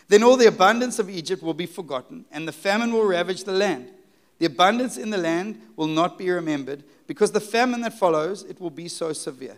Then 0.09 0.25
all 0.25 0.37
the 0.37 0.49
abundance 0.49 0.99
of 0.99 1.09
Egypt 1.09 1.41
will 1.41 1.55
be 1.55 1.67
forgotten, 1.67 2.25
and 2.33 2.47
the 2.47 2.53
famine 2.53 2.93
will 2.93 3.05
ravage 3.05 3.45
the 3.45 3.53
land. 3.53 3.93
The 4.39 4.47
abundance 4.47 4.99
in 4.99 5.11
the 5.11 5.19
land 5.19 5.63
will 5.77 5.87
not 5.87 6.19
be 6.19 6.29
remembered, 6.31 6.83
because 7.07 7.31
the 7.31 7.41
famine 7.41 7.83
that 7.83 7.97
follows 7.97 8.43
it 8.43 8.61
will 8.61 8.71
be 8.71 8.89
so 8.89 9.13
severe. 9.13 9.57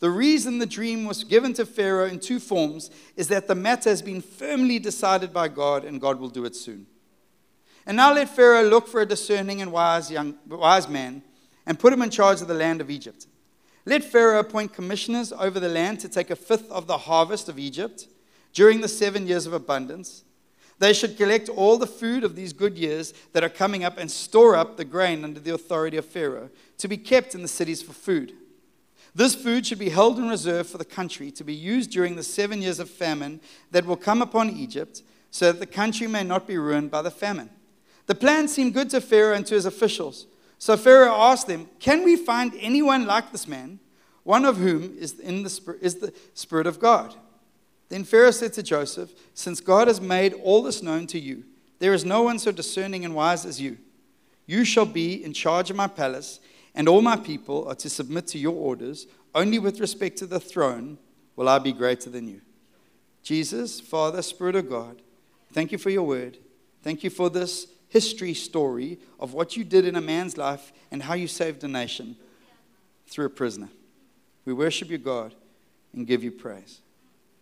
The 0.00 0.10
reason 0.10 0.58
the 0.58 0.66
dream 0.66 1.04
was 1.04 1.22
given 1.22 1.54
to 1.54 1.64
Pharaoh 1.64 2.06
in 2.06 2.18
two 2.18 2.40
forms 2.40 2.90
is 3.14 3.28
that 3.28 3.46
the 3.46 3.54
matter 3.54 3.90
has 3.90 4.02
been 4.02 4.20
firmly 4.20 4.80
decided 4.80 5.32
by 5.32 5.46
God, 5.46 5.84
and 5.84 6.00
God 6.00 6.18
will 6.18 6.30
do 6.30 6.44
it 6.44 6.56
soon. 6.56 6.88
And 7.86 7.96
now 7.96 8.12
let 8.12 8.28
Pharaoh 8.28 8.68
look 8.68 8.88
for 8.88 9.00
a 9.00 9.06
discerning 9.06 9.62
and 9.62 9.70
wise, 9.70 10.10
young, 10.10 10.34
wise 10.48 10.88
man 10.88 11.22
and 11.64 11.78
put 11.78 11.92
him 11.92 12.02
in 12.02 12.10
charge 12.10 12.40
of 12.40 12.48
the 12.48 12.54
land 12.54 12.80
of 12.80 12.90
Egypt. 12.90 13.28
Let 13.88 14.02
Pharaoh 14.02 14.40
appoint 14.40 14.74
commissioners 14.74 15.32
over 15.32 15.60
the 15.60 15.68
land 15.68 16.00
to 16.00 16.08
take 16.08 16.30
a 16.30 16.36
fifth 16.36 16.68
of 16.72 16.88
the 16.88 16.98
harvest 16.98 17.48
of 17.48 17.56
Egypt 17.58 18.08
during 18.52 18.80
the 18.80 18.88
seven 18.88 19.28
years 19.28 19.46
of 19.46 19.52
abundance. 19.52 20.24
They 20.80 20.92
should 20.92 21.16
collect 21.16 21.48
all 21.48 21.78
the 21.78 21.86
food 21.86 22.24
of 22.24 22.34
these 22.34 22.52
good 22.52 22.76
years 22.76 23.14
that 23.32 23.44
are 23.44 23.48
coming 23.48 23.84
up 23.84 23.96
and 23.96 24.10
store 24.10 24.56
up 24.56 24.76
the 24.76 24.84
grain 24.84 25.22
under 25.22 25.38
the 25.38 25.54
authority 25.54 25.96
of 25.96 26.04
Pharaoh 26.04 26.50
to 26.78 26.88
be 26.88 26.96
kept 26.96 27.34
in 27.34 27.42
the 27.42 27.48
cities 27.48 27.80
for 27.80 27.92
food. 27.92 28.32
This 29.14 29.36
food 29.36 29.64
should 29.64 29.78
be 29.78 29.88
held 29.88 30.18
in 30.18 30.28
reserve 30.28 30.66
for 30.66 30.78
the 30.78 30.84
country 30.84 31.30
to 31.30 31.44
be 31.44 31.54
used 31.54 31.90
during 31.90 32.16
the 32.16 32.22
seven 32.22 32.60
years 32.60 32.80
of 32.80 32.90
famine 32.90 33.40
that 33.70 33.86
will 33.86 33.96
come 33.96 34.20
upon 34.20 34.50
Egypt, 34.50 35.02
so 35.30 35.52
that 35.52 35.58
the 35.58 35.66
country 35.66 36.06
may 36.06 36.22
not 36.22 36.46
be 36.46 36.58
ruined 36.58 36.90
by 36.90 37.02
the 37.02 37.10
famine. 37.10 37.50
The 38.06 38.14
plan 38.14 38.48
seemed 38.48 38.74
good 38.74 38.90
to 38.90 39.00
Pharaoh 39.00 39.34
and 39.34 39.46
to 39.46 39.54
his 39.54 39.64
officials. 39.64 40.26
So 40.58 40.76
Pharaoh 40.76 41.14
asked 41.14 41.46
them, 41.46 41.68
Can 41.78 42.02
we 42.04 42.16
find 42.16 42.52
anyone 42.58 43.06
like 43.06 43.32
this 43.32 43.46
man, 43.46 43.78
one 44.22 44.44
of 44.44 44.56
whom 44.56 44.96
is, 44.98 45.18
in 45.18 45.42
the, 45.42 45.78
is 45.80 45.96
the 45.96 46.12
Spirit 46.34 46.66
of 46.66 46.80
God? 46.80 47.14
Then 47.88 48.04
Pharaoh 48.04 48.30
said 48.30 48.52
to 48.54 48.62
Joseph, 48.62 49.12
Since 49.34 49.60
God 49.60 49.88
has 49.88 50.00
made 50.00 50.34
all 50.34 50.62
this 50.62 50.82
known 50.82 51.06
to 51.08 51.20
you, 51.20 51.44
there 51.78 51.92
is 51.92 52.04
no 52.04 52.22
one 52.22 52.38
so 52.38 52.52
discerning 52.52 53.04
and 53.04 53.14
wise 53.14 53.44
as 53.44 53.60
you. 53.60 53.78
You 54.46 54.64
shall 54.64 54.86
be 54.86 55.22
in 55.22 55.32
charge 55.32 55.70
of 55.70 55.76
my 55.76 55.86
palace, 55.86 56.40
and 56.74 56.88
all 56.88 57.02
my 57.02 57.16
people 57.16 57.68
are 57.68 57.74
to 57.76 57.90
submit 57.90 58.26
to 58.28 58.38
your 58.38 58.54
orders. 58.54 59.06
Only 59.34 59.58
with 59.58 59.80
respect 59.80 60.16
to 60.18 60.26
the 60.26 60.40
throne 60.40 60.98
will 61.34 61.48
I 61.48 61.58
be 61.58 61.72
greater 61.72 62.08
than 62.08 62.28
you. 62.28 62.40
Jesus, 63.22 63.80
Father, 63.80 64.22
Spirit 64.22 64.56
of 64.56 64.70
God, 64.70 65.02
thank 65.52 65.72
you 65.72 65.78
for 65.78 65.90
your 65.90 66.04
word. 66.04 66.38
Thank 66.82 67.02
you 67.02 67.10
for 67.10 67.28
this 67.28 67.66
history 67.96 68.34
story 68.34 68.98
of 69.18 69.32
what 69.32 69.56
you 69.56 69.64
did 69.64 69.86
in 69.86 69.96
a 69.96 70.00
man's 70.02 70.36
life 70.36 70.70
and 70.90 71.02
how 71.02 71.14
you 71.14 71.26
saved 71.26 71.64
a 71.64 71.68
nation 71.68 72.14
through 73.06 73.24
a 73.24 73.30
prisoner. 73.30 73.70
We 74.44 74.52
worship 74.52 74.90
you, 74.90 74.98
God, 74.98 75.34
and 75.94 76.06
give 76.06 76.22
you 76.22 76.30
praise. 76.30 76.82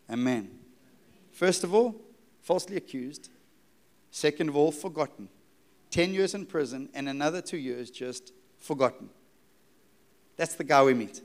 Amen. 0.08 0.48
First 1.32 1.64
of 1.64 1.74
all, 1.74 1.96
falsely 2.40 2.76
accused. 2.76 3.30
Second 4.12 4.48
of 4.48 4.54
all, 4.54 4.70
forgotten. 4.70 5.28
10 5.90 6.14
years 6.14 6.34
in 6.34 6.46
prison 6.46 6.88
and 6.94 7.08
another 7.08 7.42
two 7.42 7.56
years 7.56 7.90
just 7.90 8.32
forgotten. 8.60 9.10
That's 10.36 10.54
the 10.54 10.62
guy 10.62 10.84
we 10.84 10.94
meet. 10.94 11.20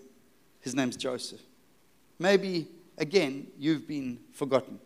His 0.59 0.73
name's 0.73 0.97
Joseph. 0.97 1.41
maybe 2.17 2.67
again 2.97 3.45
you've 3.59 3.87
been 3.87 4.19
forgotten. 4.33 4.79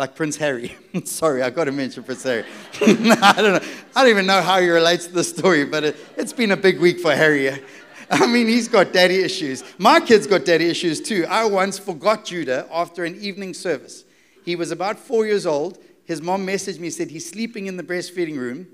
Like 0.00 0.14
Prince 0.14 0.36
Harry. 0.36 0.74
Sorry, 1.04 1.42
I 1.42 1.50
got 1.50 1.64
to 1.64 1.72
mention 1.72 2.02
Prince 2.04 2.22
Harry. 2.22 2.46
I 2.80 3.34
don't 3.36 3.52
know. 3.52 3.68
I 3.94 4.00
don't 4.00 4.08
even 4.08 4.24
know 4.24 4.40
how 4.40 4.58
he 4.58 4.70
relates 4.70 5.06
to 5.06 5.12
the 5.12 5.22
story, 5.22 5.66
but 5.66 5.84
it, 5.84 5.96
it's 6.16 6.32
been 6.32 6.52
a 6.52 6.56
big 6.56 6.80
week 6.80 7.00
for 7.00 7.14
Harry. 7.14 7.50
I 8.10 8.26
mean, 8.26 8.48
he's 8.48 8.66
got 8.66 8.94
daddy 8.94 9.20
issues. 9.22 9.62
My 9.76 10.00
kids 10.00 10.26
got 10.26 10.46
daddy 10.46 10.70
issues 10.70 11.02
too. 11.02 11.26
I 11.28 11.44
once 11.44 11.78
forgot 11.78 12.24
Judah 12.24 12.66
after 12.72 13.04
an 13.04 13.20
evening 13.20 13.52
service. 13.52 14.06
He 14.42 14.56
was 14.56 14.70
about 14.70 14.98
four 14.98 15.26
years 15.26 15.44
old. 15.44 15.76
His 16.04 16.22
mom 16.22 16.46
messaged 16.46 16.78
me, 16.78 16.88
said 16.88 17.10
he's 17.10 17.28
sleeping 17.28 17.66
in 17.66 17.76
the 17.76 17.82
breastfeeding 17.82 18.38
room. 18.38 18.68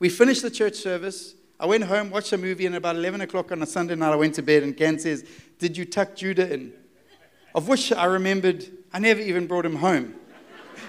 We 0.00 0.08
finished 0.08 0.42
the 0.42 0.50
church 0.50 0.74
service. 0.74 1.36
I 1.60 1.66
went 1.66 1.84
home, 1.84 2.10
watched 2.10 2.32
a 2.32 2.38
movie, 2.38 2.66
and 2.66 2.74
about 2.74 2.96
11 2.96 3.20
o'clock 3.20 3.52
on 3.52 3.62
a 3.62 3.66
Sunday 3.66 3.94
night, 3.94 4.12
I 4.12 4.16
went 4.16 4.34
to 4.34 4.42
bed, 4.42 4.64
and 4.64 4.76
Ken 4.76 4.98
says, 4.98 5.24
Did 5.60 5.76
you 5.76 5.84
tuck 5.84 6.16
Judah 6.16 6.52
in? 6.52 6.72
Of 7.54 7.68
which 7.68 7.92
I 7.92 8.06
remembered 8.06 8.66
I 8.92 8.98
never 8.98 9.20
even 9.20 9.46
brought 9.46 9.64
him 9.64 9.76
home. 9.76 10.16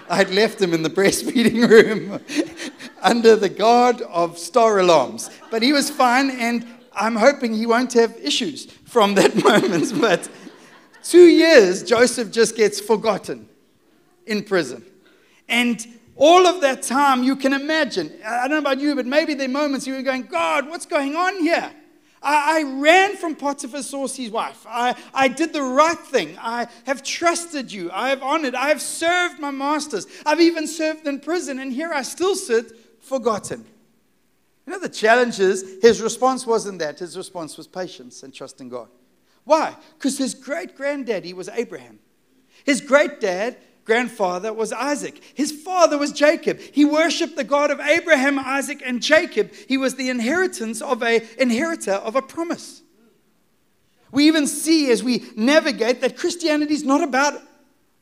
I'd 0.08 0.30
left 0.30 0.60
him 0.60 0.74
in 0.74 0.82
the 0.82 0.90
breastfeeding 0.90 1.68
room 1.70 2.20
under 3.02 3.36
the 3.36 3.48
guard 3.48 4.02
of 4.02 4.38
star 4.38 4.78
alarms. 4.78 5.30
But 5.50 5.62
he 5.62 5.72
was 5.72 5.90
fine, 5.90 6.30
and 6.30 6.66
I'm 6.92 7.16
hoping 7.16 7.54
he 7.54 7.66
won't 7.66 7.92
have 7.94 8.16
issues 8.16 8.66
from 8.84 9.14
that 9.14 9.34
moment. 9.44 10.00
But 10.00 10.28
two 11.02 11.26
years, 11.26 11.82
Joseph 11.82 12.30
just 12.30 12.56
gets 12.56 12.80
forgotten 12.80 13.48
in 14.26 14.42
prison. 14.42 14.84
And 15.48 15.86
all 16.16 16.46
of 16.46 16.60
that 16.60 16.82
time, 16.82 17.22
you 17.22 17.36
can 17.36 17.52
imagine. 17.52 18.12
I 18.24 18.42
don't 18.48 18.50
know 18.50 18.58
about 18.58 18.80
you, 18.80 18.94
but 18.94 19.06
maybe 19.06 19.34
there 19.34 19.48
are 19.48 19.52
moments 19.52 19.86
you 19.86 19.94
were 19.94 20.02
going, 20.02 20.22
God, 20.22 20.68
what's 20.68 20.86
going 20.86 21.16
on 21.16 21.40
here? 21.40 21.70
I, 22.24 22.60
I 22.60 22.80
ran 22.80 23.16
from 23.16 23.36
Potiphar's 23.36 23.88
saucy's 23.90 24.30
wife. 24.30 24.66
I, 24.68 24.96
I 25.12 25.28
did 25.28 25.52
the 25.52 25.62
right 25.62 25.98
thing. 25.98 26.36
I 26.40 26.66
have 26.86 27.02
trusted 27.02 27.70
you. 27.70 27.90
I 27.92 28.08
have 28.08 28.22
honored. 28.22 28.54
I 28.54 28.68
have 28.68 28.80
served 28.80 29.38
my 29.38 29.50
masters. 29.50 30.06
I've 30.24 30.40
even 30.40 30.66
served 30.66 31.06
in 31.06 31.20
prison, 31.20 31.58
and 31.58 31.72
here 31.72 31.92
I 31.92 32.02
still 32.02 32.34
sit 32.34 32.72
forgotten. 33.00 33.64
You 34.66 34.72
know, 34.72 34.78
the 34.78 34.88
challenge 34.88 35.40
is 35.40 35.78
his 35.82 36.00
response 36.00 36.46
wasn't 36.46 36.78
that. 36.78 36.98
His 36.98 37.16
response 37.16 37.56
was 37.56 37.66
patience 37.66 38.22
and 38.22 38.32
trust 38.32 38.60
in 38.60 38.70
God. 38.70 38.88
Why? 39.44 39.76
Because 39.98 40.16
his 40.16 40.34
great 40.34 40.74
granddaddy 40.74 41.34
was 41.34 41.50
Abraham. 41.50 41.98
His 42.64 42.80
great 42.80 43.20
dad, 43.20 43.58
grandfather, 43.84 44.52
was 44.52 44.72
Isaac. 44.72 45.20
His 45.34 45.52
father 45.52 45.98
was 45.98 46.12
Jacob. 46.12 46.58
He 46.58 46.84
worshiped 46.84 47.36
the 47.36 47.44
God 47.44 47.70
of 47.70 47.80
Abraham, 47.80 48.38
Isaac, 48.38 48.82
and 48.84 49.02
Jacob. 49.02 49.52
He 49.68 49.76
was 49.76 49.94
the 49.94 50.08
inheritance 50.08 50.80
of 50.82 51.02
a 51.02 51.22
inheritor 51.40 51.92
of 51.92 52.16
a 52.16 52.22
promise. 52.22 52.82
We 54.10 54.26
even 54.26 54.46
see 54.46 54.90
as 54.90 55.02
we 55.02 55.24
navigate 55.36 56.00
that 56.00 56.16
Christianity 56.16 56.74
is 56.74 56.84
not 56.84 57.02
about 57.02 57.40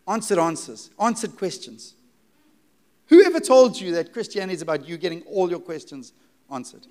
answered 0.07 0.39
answers, 0.39 0.91
answered 1.01 1.37
questions. 1.37 1.95
Whoever 3.07 3.41
told 3.41 3.81
you 3.81 3.93
that 3.93 4.13
Christianity 4.13 4.55
is 4.55 4.63
about 4.63 4.89
you 4.89 4.97
getting 4.97 5.23
all 5.23 5.51
your 5.51 5.61
questions 5.61 6.13
answered. 6.51 6.87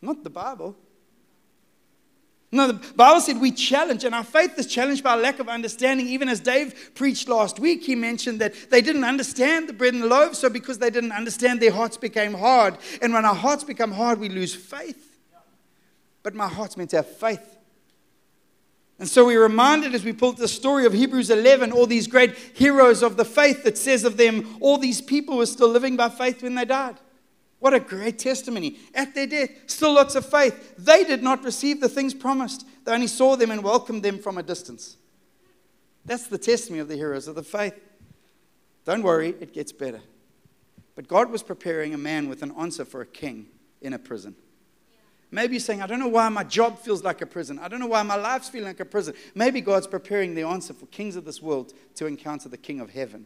Not 0.00 0.24
the 0.24 0.30
Bible. 0.30 0.76
No, 2.54 2.66
the 2.66 2.92
Bible 2.94 3.22
said 3.22 3.40
we 3.40 3.50
challenge, 3.50 4.04
and 4.04 4.14
our 4.14 4.22
faith 4.22 4.58
is 4.58 4.66
challenged 4.66 5.02
by 5.02 5.14
a 5.14 5.16
lack 5.16 5.38
of 5.38 5.48
understanding. 5.48 6.06
Even 6.08 6.28
as 6.28 6.38
Dave 6.38 6.92
preached 6.94 7.26
last 7.26 7.58
week, 7.58 7.82
he 7.82 7.94
mentioned 7.94 8.42
that 8.42 8.70
they 8.70 8.82
didn't 8.82 9.04
understand 9.04 9.70
the 9.70 9.72
bread 9.72 9.94
and 9.94 10.02
the 10.02 10.06
loaf, 10.06 10.34
so 10.34 10.50
because 10.50 10.76
they 10.76 10.90
didn't 10.90 11.12
understand, 11.12 11.60
their 11.60 11.72
hearts 11.72 11.96
became 11.96 12.34
hard. 12.34 12.76
And 13.00 13.14
when 13.14 13.24
our 13.24 13.34
hearts 13.34 13.64
become 13.64 13.90
hard, 13.90 14.20
we 14.20 14.28
lose 14.28 14.54
faith. 14.54 15.18
But 16.22 16.34
my 16.34 16.46
heart's 16.46 16.76
meant 16.76 16.90
to 16.90 16.96
have 16.96 17.08
faith. 17.16 17.56
And 18.98 19.08
so 19.08 19.24
we're 19.24 19.42
reminded 19.42 19.94
as 19.94 20.04
we 20.04 20.12
pull 20.12 20.32
the 20.32 20.46
story 20.46 20.84
of 20.84 20.92
Hebrews 20.92 21.30
11, 21.30 21.72
all 21.72 21.86
these 21.86 22.06
great 22.06 22.36
heroes 22.36 23.02
of 23.02 23.16
the 23.16 23.24
faith 23.24 23.64
that 23.64 23.78
says 23.78 24.04
of 24.04 24.18
them, 24.18 24.58
all 24.60 24.76
these 24.76 25.00
people 25.00 25.38
were 25.38 25.46
still 25.46 25.70
living 25.70 25.96
by 25.96 26.10
faith 26.10 26.42
when 26.42 26.54
they 26.54 26.66
died. 26.66 26.96
What 27.62 27.74
a 27.74 27.78
great 27.78 28.18
testimony. 28.18 28.80
At 28.92 29.14
their 29.14 29.28
death, 29.28 29.50
still 29.66 29.94
lots 29.94 30.16
of 30.16 30.26
faith. 30.26 30.74
They 30.76 31.04
did 31.04 31.22
not 31.22 31.44
receive 31.44 31.80
the 31.80 31.88
things 31.88 32.12
promised, 32.12 32.66
they 32.84 32.92
only 32.92 33.06
saw 33.06 33.36
them 33.36 33.52
and 33.52 33.62
welcomed 33.62 34.02
them 34.02 34.18
from 34.18 34.36
a 34.36 34.42
distance. 34.42 34.96
That's 36.04 36.26
the 36.26 36.38
testimony 36.38 36.80
of 36.80 36.88
the 36.88 36.96
heroes 36.96 37.28
of 37.28 37.36
the 37.36 37.44
faith. 37.44 37.78
Don't 38.84 39.04
worry, 39.04 39.36
it 39.38 39.54
gets 39.54 39.70
better. 39.70 40.00
But 40.96 41.06
God 41.06 41.30
was 41.30 41.44
preparing 41.44 41.94
a 41.94 41.98
man 41.98 42.28
with 42.28 42.42
an 42.42 42.52
answer 42.58 42.84
for 42.84 43.00
a 43.00 43.06
king 43.06 43.46
in 43.80 43.92
a 43.92 43.98
prison. 44.00 44.34
Maybe 45.30 45.54
you're 45.54 45.60
saying, 45.60 45.82
I 45.82 45.86
don't 45.86 46.00
know 46.00 46.08
why 46.08 46.28
my 46.30 46.42
job 46.42 46.80
feels 46.80 47.04
like 47.04 47.22
a 47.22 47.26
prison. 47.26 47.60
I 47.60 47.68
don't 47.68 47.78
know 47.78 47.86
why 47.86 48.02
my 48.02 48.16
life's 48.16 48.48
feeling 48.48 48.66
like 48.66 48.80
a 48.80 48.84
prison. 48.84 49.14
Maybe 49.36 49.60
God's 49.60 49.86
preparing 49.86 50.34
the 50.34 50.42
answer 50.42 50.74
for 50.74 50.86
kings 50.86 51.14
of 51.14 51.24
this 51.24 51.40
world 51.40 51.74
to 51.94 52.06
encounter 52.06 52.48
the 52.48 52.58
king 52.58 52.80
of 52.80 52.90
heaven 52.90 53.24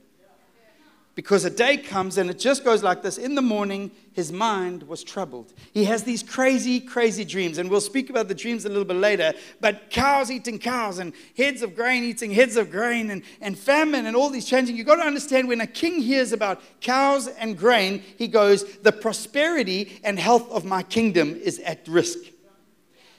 because 1.17 1.47
a 1.47 1.51
day 1.51 1.79
comes 1.79 2.19
and 2.19 2.29
it 2.29 2.39
just 2.39 2.63
goes 2.63 2.83
like 2.83 3.03
this. 3.03 3.17
In 3.17 3.35
the 3.35 3.43
morning, 3.43 3.91
his 4.13 4.31
mind 4.31 4.83
was 4.83 5.03
troubled. 5.03 5.55
He 5.73 5.85
has 5.85 6.05
these 6.05 6.23
crazy, 6.23 6.79
crazy 6.79 7.25
dreams, 7.25 7.57
and 7.57 7.71
we'll 7.71 7.81
speak 7.81 8.11
about 8.11 8.29
the 8.29 8.35
dreams 8.35 8.67
a 8.67 8.69
little 8.69 8.85
bit 8.85 8.99
later. 8.99 9.33
But 9.59 9.89
cows 9.91 10.31
eating 10.31 10.59
cows, 10.59 10.99
and 10.99 11.15
heads 11.35 11.63
of 11.63 11.75
grain 11.75 12.05
eating 12.05 12.31
heads 12.31 12.57
of 12.57 12.71
grain, 12.71 13.11
and, 13.11 13.23
and 13.41 13.59
famine, 13.59 14.05
and 14.05 14.15
all 14.15 14.29
these 14.29 14.45
changing. 14.45 14.77
You've 14.77 14.87
got 14.87 14.97
to 14.97 15.07
understand 15.07 15.49
when 15.49 15.63
a 15.63 15.67
king 15.67 16.03
hears 16.03 16.33
about 16.33 16.61
cows 16.83 17.29
and 17.29 17.57
grain, 17.57 18.05
he 18.19 18.29
goes, 18.29 18.77
The 18.79 18.93
prosperity 18.93 19.99
and 20.05 20.19
health 20.19 20.51
of 20.51 20.67
my 20.67 20.83
kingdom 20.83 21.35
is 21.35 21.59
at 21.61 21.89
risk. 21.89 22.19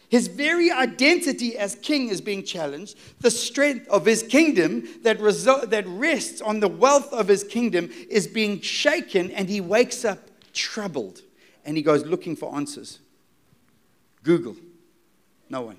His 0.10 0.28
very 0.28 0.72
identity 0.72 1.58
as 1.58 1.76
king 1.76 2.08
is 2.10 2.22
being 2.22 2.44
challenged. 2.44 2.98
The 3.20 3.32
strength 3.32 3.88
of 3.90 4.06
his 4.06 4.24
kingdom 4.24 4.88
that, 5.04 5.20
that 5.20 5.84
rests 5.88 6.42
on 6.42 6.62
the 6.62 6.70
wealth 6.70 7.12
of 7.12 7.28
his 7.28 7.44
kingdom 7.44 7.90
is 8.10 8.26
being 8.26 8.62
shaken, 8.62 9.32
and 9.32 9.50
he 9.50 9.60
wakes 9.60 10.06
up 10.06 10.20
troubled 10.54 11.22
and 11.68 11.76
he 11.76 11.84
goes 11.84 12.06
looking 12.06 12.36
for 12.36 12.56
answers. 12.56 13.00
Google, 14.24 14.56
no 15.50 15.62
one. 15.62 15.78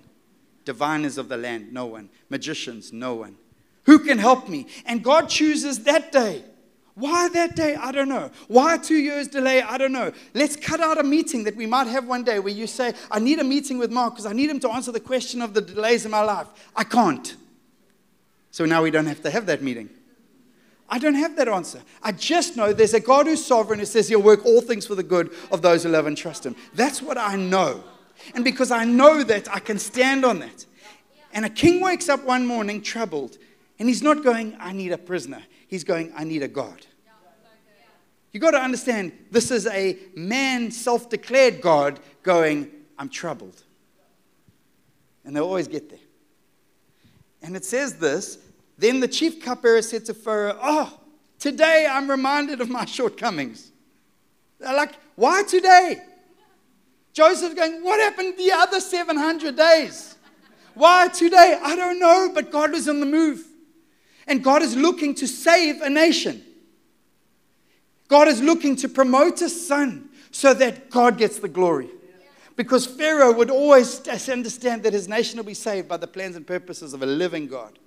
Diviners 0.64 1.16
of 1.16 1.30
the 1.30 1.36
land, 1.38 1.72
no 1.72 1.86
one. 1.86 2.10
Magicians, 2.28 2.92
no 2.92 3.14
one. 3.14 3.36
Who 3.84 3.98
can 3.98 4.18
help 4.18 4.48
me? 4.48 4.66
And 4.84 5.02
God 5.02 5.30
chooses 5.30 5.84
that 5.84 6.12
day 6.12 6.44
why 6.98 7.28
that 7.28 7.54
day? 7.54 7.76
I 7.76 7.92
don't 7.92 8.08
know. 8.08 8.30
Why 8.48 8.76
two 8.76 8.96
years 8.96 9.28
delay? 9.28 9.62
I 9.62 9.78
don't 9.78 9.92
know. 9.92 10.12
Let's 10.34 10.56
cut 10.56 10.80
out 10.80 10.98
a 10.98 11.04
meeting 11.04 11.44
that 11.44 11.54
we 11.54 11.64
might 11.64 11.86
have 11.86 12.06
one 12.06 12.24
day 12.24 12.40
where 12.40 12.52
you 12.52 12.66
say, 12.66 12.92
I 13.10 13.20
need 13.20 13.38
a 13.38 13.44
meeting 13.44 13.78
with 13.78 13.92
Mark 13.92 14.14
because 14.14 14.26
I 14.26 14.32
need 14.32 14.50
him 14.50 14.58
to 14.60 14.70
answer 14.70 14.90
the 14.90 15.00
question 15.00 15.40
of 15.40 15.54
the 15.54 15.60
delays 15.60 16.04
in 16.04 16.10
my 16.10 16.22
life. 16.22 16.48
I 16.74 16.82
can't. 16.82 17.36
So 18.50 18.64
now 18.64 18.82
we 18.82 18.90
don't 18.90 19.06
have 19.06 19.22
to 19.22 19.30
have 19.30 19.46
that 19.46 19.62
meeting. 19.62 19.90
I 20.88 20.98
don't 20.98 21.14
have 21.14 21.36
that 21.36 21.48
answer. 21.48 21.82
I 22.02 22.12
just 22.12 22.56
know 22.56 22.72
there's 22.72 22.94
a 22.94 23.00
God 23.00 23.26
who's 23.26 23.44
sovereign 23.44 23.78
who 23.78 23.84
says 23.84 24.08
he'll 24.08 24.22
work 24.22 24.44
all 24.44 24.60
things 24.60 24.86
for 24.86 24.94
the 24.94 25.02
good 25.02 25.32
of 25.52 25.62
those 25.62 25.84
who 25.84 25.90
love 25.90 26.06
and 26.06 26.16
trust 26.16 26.44
him. 26.44 26.56
That's 26.74 27.00
what 27.00 27.18
I 27.18 27.36
know. 27.36 27.84
And 28.34 28.42
because 28.42 28.70
I 28.70 28.84
know 28.84 29.22
that, 29.22 29.48
I 29.54 29.60
can 29.60 29.78
stand 29.78 30.24
on 30.24 30.40
that. 30.40 30.66
And 31.32 31.44
a 31.44 31.50
king 31.50 31.80
wakes 31.80 32.08
up 32.08 32.24
one 32.24 32.46
morning 32.46 32.82
troubled, 32.82 33.36
and 33.78 33.88
he's 33.88 34.02
not 34.02 34.24
going, 34.24 34.56
I 34.58 34.72
need 34.72 34.92
a 34.92 34.98
prisoner. 34.98 35.42
He's 35.68 35.84
going, 35.84 36.12
I 36.16 36.24
need 36.24 36.42
a 36.42 36.48
God. 36.48 36.84
You 38.32 38.40
got 38.40 38.50
to 38.52 38.60
understand, 38.60 39.12
this 39.30 39.50
is 39.50 39.66
a 39.66 39.96
man 40.14 40.70
self 40.70 41.08
declared 41.08 41.60
God 41.60 42.00
going, 42.22 42.70
I'm 42.98 43.08
troubled. 43.08 43.62
And 45.24 45.36
they'll 45.36 45.44
always 45.44 45.68
get 45.68 45.90
there. 45.90 45.98
And 47.42 47.54
it 47.54 47.64
says 47.64 47.98
this 47.98 48.38
Then 48.76 49.00
the 49.00 49.08
chief 49.08 49.42
cupbearer 49.42 49.82
said 49.82 50.06
to 50.06 50.14
Pharaoh, 50.14 50.58
Oh, 50.62 51.00
today 51.38 51.86
I'm 51.90 52.10
reminded 52.10 52.60
of 52.60 52.68
my 52.68 52.84
shortcomings. 52.84 53.70
They're 54.58 54.74
like, 54.74 54.94
Why 55.16 55.42
today? 55.42 56.02
Joseph's 57.12 57.54
going, 57.54 57.84
What 57.84 58.00
happened 58.00 58.34
the 58.38 58.52
other 58.52 58.80
700 58.80 59.56
days? 59.56 60.16
Why 60.74 61.08
today? 61.08 61.58
I 61.62 61.76
don't 61.76 61.98
know, 61.98 62.30
but 62.32 62.50
God 62.50 62.72
was 62.72 62.88
on 62.88 63.00
the 63.00 63.06
move. 63.06 63.47
And 64.28 64.44
God 64.44 64.62
is 64.62 64.76
looking 64.76 65.14
to 65.16 65.26
save 65.26 65.80
a 65.80 65.90
nation. 65.90 66.44
God 68.08 68.28
is 68.28 68.42
looking 68.42 68.76
to 68.76 68.88
promote 68.88 69.40
a 69.42 69.48
son 69.48 70.08
so 70.30 70.54
that 70.54 70.90
God 70.90 71.18
gets 71.18 71.38
the 71.38 71.48
glory. 71.48 71.90
Because 72.56 72.86
Pharaoh 72.86 73.32
would 73.32 73.50
always 73.50 74.06
understand 74.28 74.82
that 74.82 74.92
his 74.92 75.08
nation 75.08 75.36
will 75.36 75.44
be 75.44 75.54
saved 75.54 75.88
by 75.88 75.96
the 75.96 76.06
plans 76.06 76.34
and 76.34 76.46
purposes 76.46 76.92
of 76.92 77.02
a 77.02 77.06
living 77.06 77.46
God. 77.46 77.78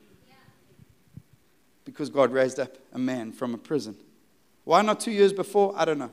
Because 1.84 2.10
God 2.10 2.32
raised 2.32 2.60
up 2.60 2.78
a 2.94 3.00
man 3.00 3.32
from 3.32 3.54
a 3.54 3.58
prison. 3.58 3.98
Why 4.64 4.82
not 4.82 5.00
two 5.00 5.12
years 5.12 5.34
before? 5.34 5.74
I 5.76 5.86
don't 5.86 5.98
know. 5.98 6.12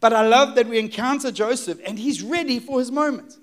But 0.00 0.12
I 0.12 0.26
love 0.26 0.54
that 0.54 0.66
we 0.66 0.78
encounter 0.78 1.30
Joseph 1.30 1.80
and 1.84 1.98
he's 1.98 2.22
ready 2.22 2.58
for 2.58 2.78
his 2.78 2.90
moment. 2.90 3.36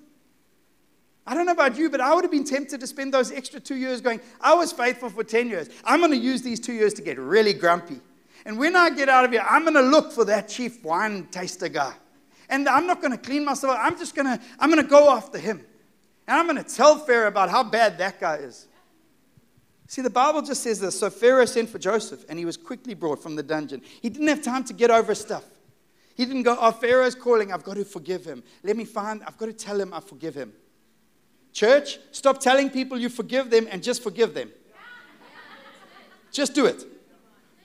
I 1.26 1.34
don't 1.34 1.46
know 1.46 1.54
about 1.54 1.78
you, 1.78 1.90
but 1.90 2.02
I 2.02 2.14
would 2.14 2.24
have 2.24 2.32
been 2.32 2.44
tempted 2.44 2.82
to 2.82 2.88
spend 2.88 3.14
those 3.14 3.32
extra 3.32 3.60
two 3.60 3.76
years 3.76 4.02
going, 4.02 4.20
I 4.42 4.54
was 4.56 4.74
faithful 4.74 5.10
for 5.10 5.24
10 5.24 5.48
years. 5.48 5.70
I'm 5.86 6.00
going 6.00 6.12
to 6.12 6.18
use 6.18 6.42
these 6.42 6.60
two 6.60 6.74
years 6.74 6.94
to 6.96 7.02
get 7.02 7.18
really 7.18 7.54
grumpy. 7.54 8.02
And 8.46 8.58
when 8.60 8.76
I 8.76 8.90
get 8.90 9.08
out 9.08 9.24
of 9.24 9.32
here, 9.32 9.46
I'm 9.50 9.64
going 9.64 9.76
to 9.76 9.82
look 9.82 10.12
for 10.12 10.26
that 10.26 10.50
chief 10.50 10.84
wine 10.84 11.28
taster 11.32 11.70
guy. 11.70 11.94
And 12.50 12.68
I'm 12.68 12.86
not 12.86 13.00
going 13.02 13.12
to 13.12 13.18
clean 13.18 13.46
myself. 13.46 13.78
up. 13.78 13.80
I'm 13.82 13.98
just 13.98 14.16
going 14.16 14.26
to, 14.26 14.44
I'm 14.60 14.70
going 14.70 14.84
to 14.84 14.90
go 14.90 15.16
after 15.16 15.38
him. 15.38 15.66
And 16.28 16.38
I'm 16.38 16.46
going 16.46 16.62
to 16.62 16.76
tell 16.76 16.98
Pharaoh 16.98 17.30
about 17.30 17.50
how 17.50 17.64
bad 17.64 17.98
that 18.00 18.20
guy 18.20 18.36
is. 18.36 18.68
See, 19.88 20.02
the 20.02 20.10
Bible 20.10 20.42
just 20.42 20.64
says 20.64 20.80
this. 20.80 21.00
So 21.00 21.10
Pharaoh 21.10 21.46
sent 21.46 21.70
for 21.70 21.80
Joseph, 21.80 22.26
and 22.28 22.38
he 22.38 22.46
was 22.46 22.58
quickly 22.58 22.96
brought 22.96 23.22
from 23.22 23.36
the 23.36 23.44
dungeon. 23.44 23.82
He 24.02 24.10
didn't 24.10 24.28
have 24.28 24.42
time 24.42 24.64
to 24.66 24.74
get 24.74 24.92
over 24.92 25.16
stuff. 25.16 25.46
He 26.16 26.26
didn't 26.26 26.44
go, 26.44 26.58
Oh, 26.60 26.72
Pharaoh's 26.72 27.16
calling. 27.16 27.52
I've 27.54 27.64
got 27.64 27.76
to 27.76 27.86
forgive 27.86 28.26
him. 28.26 28.44
Let 28.64 28.76
me 28.76 28.86
find, 28.86 29.24
I've 29.24 29.38
got 29.38 29.48
to 29.48 29.54
tell 29.54 29.80
him 29.80 29.94
I 29.94 30.00
forgive 30.00 30.36
him. 30.36 30.54
Church, 31.54 32.00
stop 32.12 32.40
telling 32.40 32.70
people 32.72 32.98
you 32.98 33.10
forgive 33.10 33.50
them 33.52 33.68
and 33.70 33.82
just 33.82 34.02
forgive 34.02 34.34
them. 34.34 34.50
Just 36.32 36.56
do 36.56 36.66
it. 36.66 36.84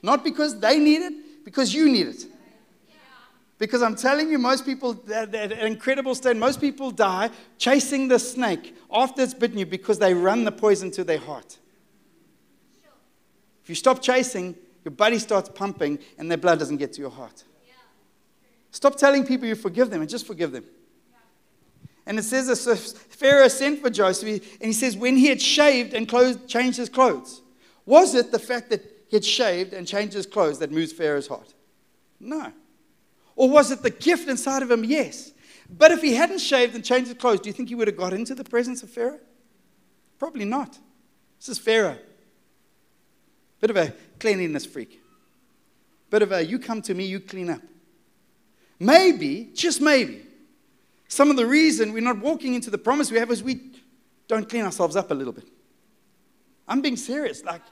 Not 0.02 0.22
because 0.22 0.60
they 0.60 0.78
need 0.78 1.02
it, 1.02 1.44
because 1.44 1.74
you 1.74 1.90
need 1.90 2.06
it. 2.08 2.26
Because 3.56 3.82
I'm 3.82 3.96
telling 3.96 4.30
you, 4.30 4.38
most 4.38 4.64
people, 4.64 4.92
that, 4.92 5.34
incredible 5.34 6.14
state, 6.14 6.36
most 6.36 6.60
people 6.60 6.92
die 6.92 7.30
chasing 7.56 8.06
the 8.06 8.18
snake 8.18 8.76
after 8.92 9.22
it's 9.22 9.34
bitten 9.34 9.58
you 9.58 9.66
because 9.66 9.98
they 9.98 10.14
run 10.14 10.44
the 10.44 10.52
poison 10.52 10.92
to 10.92 11.02
their 11.02 11.18
heart. 11.18 11.58
If 13.64 13.68
you 13.68 13.74
stop 13.74 14.00
chasing, 14.00 14.54
your 14.84 14.92
body 14.92 15.18
starts 15.18 15.48
pumping 15.48 15.98
and 16.18 16.30
their 16.30 16.38
blood 16.38 16.58
doesn't 16.60 16.76
get 16.76 16.92
to 16.92 17.00
your 17.00 17.10
heart. 17.10 17.42
Stop 18.70 18.96
telling 18.96 19.26
people 19.26 19.48
you 19.48 19.56
forgive 19.56 19.90
them 19.90 20.02
and 20.02 20.10
just 20.10 20.26
forgive 20.26 20.52
them. 20.52 20.64
And 22.08 22.18
it 22.18 22.22
says 22.22 22.46
that 22.46 22.56
so 22.56 22.74
Pharaoh 22.74 23.48
sent 23.48 23.82
for 23.82 23.90
Joseph, 23.90 24.42
and 24.60 24.66
he 24.66 24.72
says, 24.72 24.96
when 24.96 25.18
he 25.18 25.26
had 25.26 25.42
shaved 25.42 25.92
and 25.92 26.08
clothes, 26.08 26.38
changed 26.46 26.78
his 26.78 26.88
clothes, 26.88 27.42
was 27.84 28.14
it 28.14 28.32
the 28.32 28.38
fact 28.38 28.70
that 28.70 28.82
he 29.08 29.16
had 29.16 29.24
shaved 29.24 29.74
and 29.74 29.86
changed 29.86 30.14
his 30.14 30.24
clothes 30.24 30.58
that 30.60 30.72
moves 30.72 30.90
Pharaoh's 30.90 31.28
heart? 31.28 31.52
No. 32.18 32.50
Or 33.36 33.50
was 33.50 33.70
it 33.70 33.82
the 33.82 33.90
gift 33.90 34.26
inside 34.26 34.62
of 34.62 34.70
him? 34.70 34.84
Yes. 34.84 35.32
But 35.68 35.92
if 35.92 36.00
he 36.00 36.14
hadn't 36.14 36.38
shaved 36.38 36.74
and 36.74 36.82
changed 36.82 37.08
his 37.08 37.18
clothes, 37.18 37.40
do 37.40 37.50
you 37.50 37.52
think 37.52 37.68
he 37.68 37.74
would 37.74 37.88
have 37.88 37.96
got 37.96 38.14
into 38.14 38.34
the 38.34 38.42
presence 38.42 38.82
of 38.82 38.88
Pharaoh? 38.88 39.20
Probably 40.18 40.46
not. 40.46 40.78
This 41.38 41.50
is 41.50 41.58
Pharaoh. 41.58 41.98
Bit 43.60 43.68
of 43.68 43.76
a 43.76 43.92
cleanliness 44.18 44.64
freak. 44.64 44.98
Bit 46.08 46.22
of 46.22 46.32
a 46.32 46.42
you 46.42 46.58
come 46.58 46.80
to 46.82 46.94
me, 46.94 47.04
you 47.04 47.20
clean 47.20 47.50
up. 47.50 47.60
Maybe, 48.80 49.50
just 49.52 49.82
maybe, 49.82 50.22
some 51.08 51.30
of 51.30 51.36
the 51.36 51.46
reason 51.46 51.92
we're 51.92 52.02
not 52.02 52.18
walking 52.18 52.54
into 52.54 52.70
the 52.70 52.78
promise 52.78 53.10
we 53.10 53.18
have 53.18 53.30
is 53.30 53.42
we 53.42 53.72
don't 54.28 54.48
clean 54.48 54.64
ourselves 54.64 54.94
up 54.94 55.10
a 55.10 55.14
little 55.14 55.32
bit. 55.32 55.48
I'm 56.68 56.82
being 56.82 56.96
serious. 56.96 57.42
Like, 57.42 57.62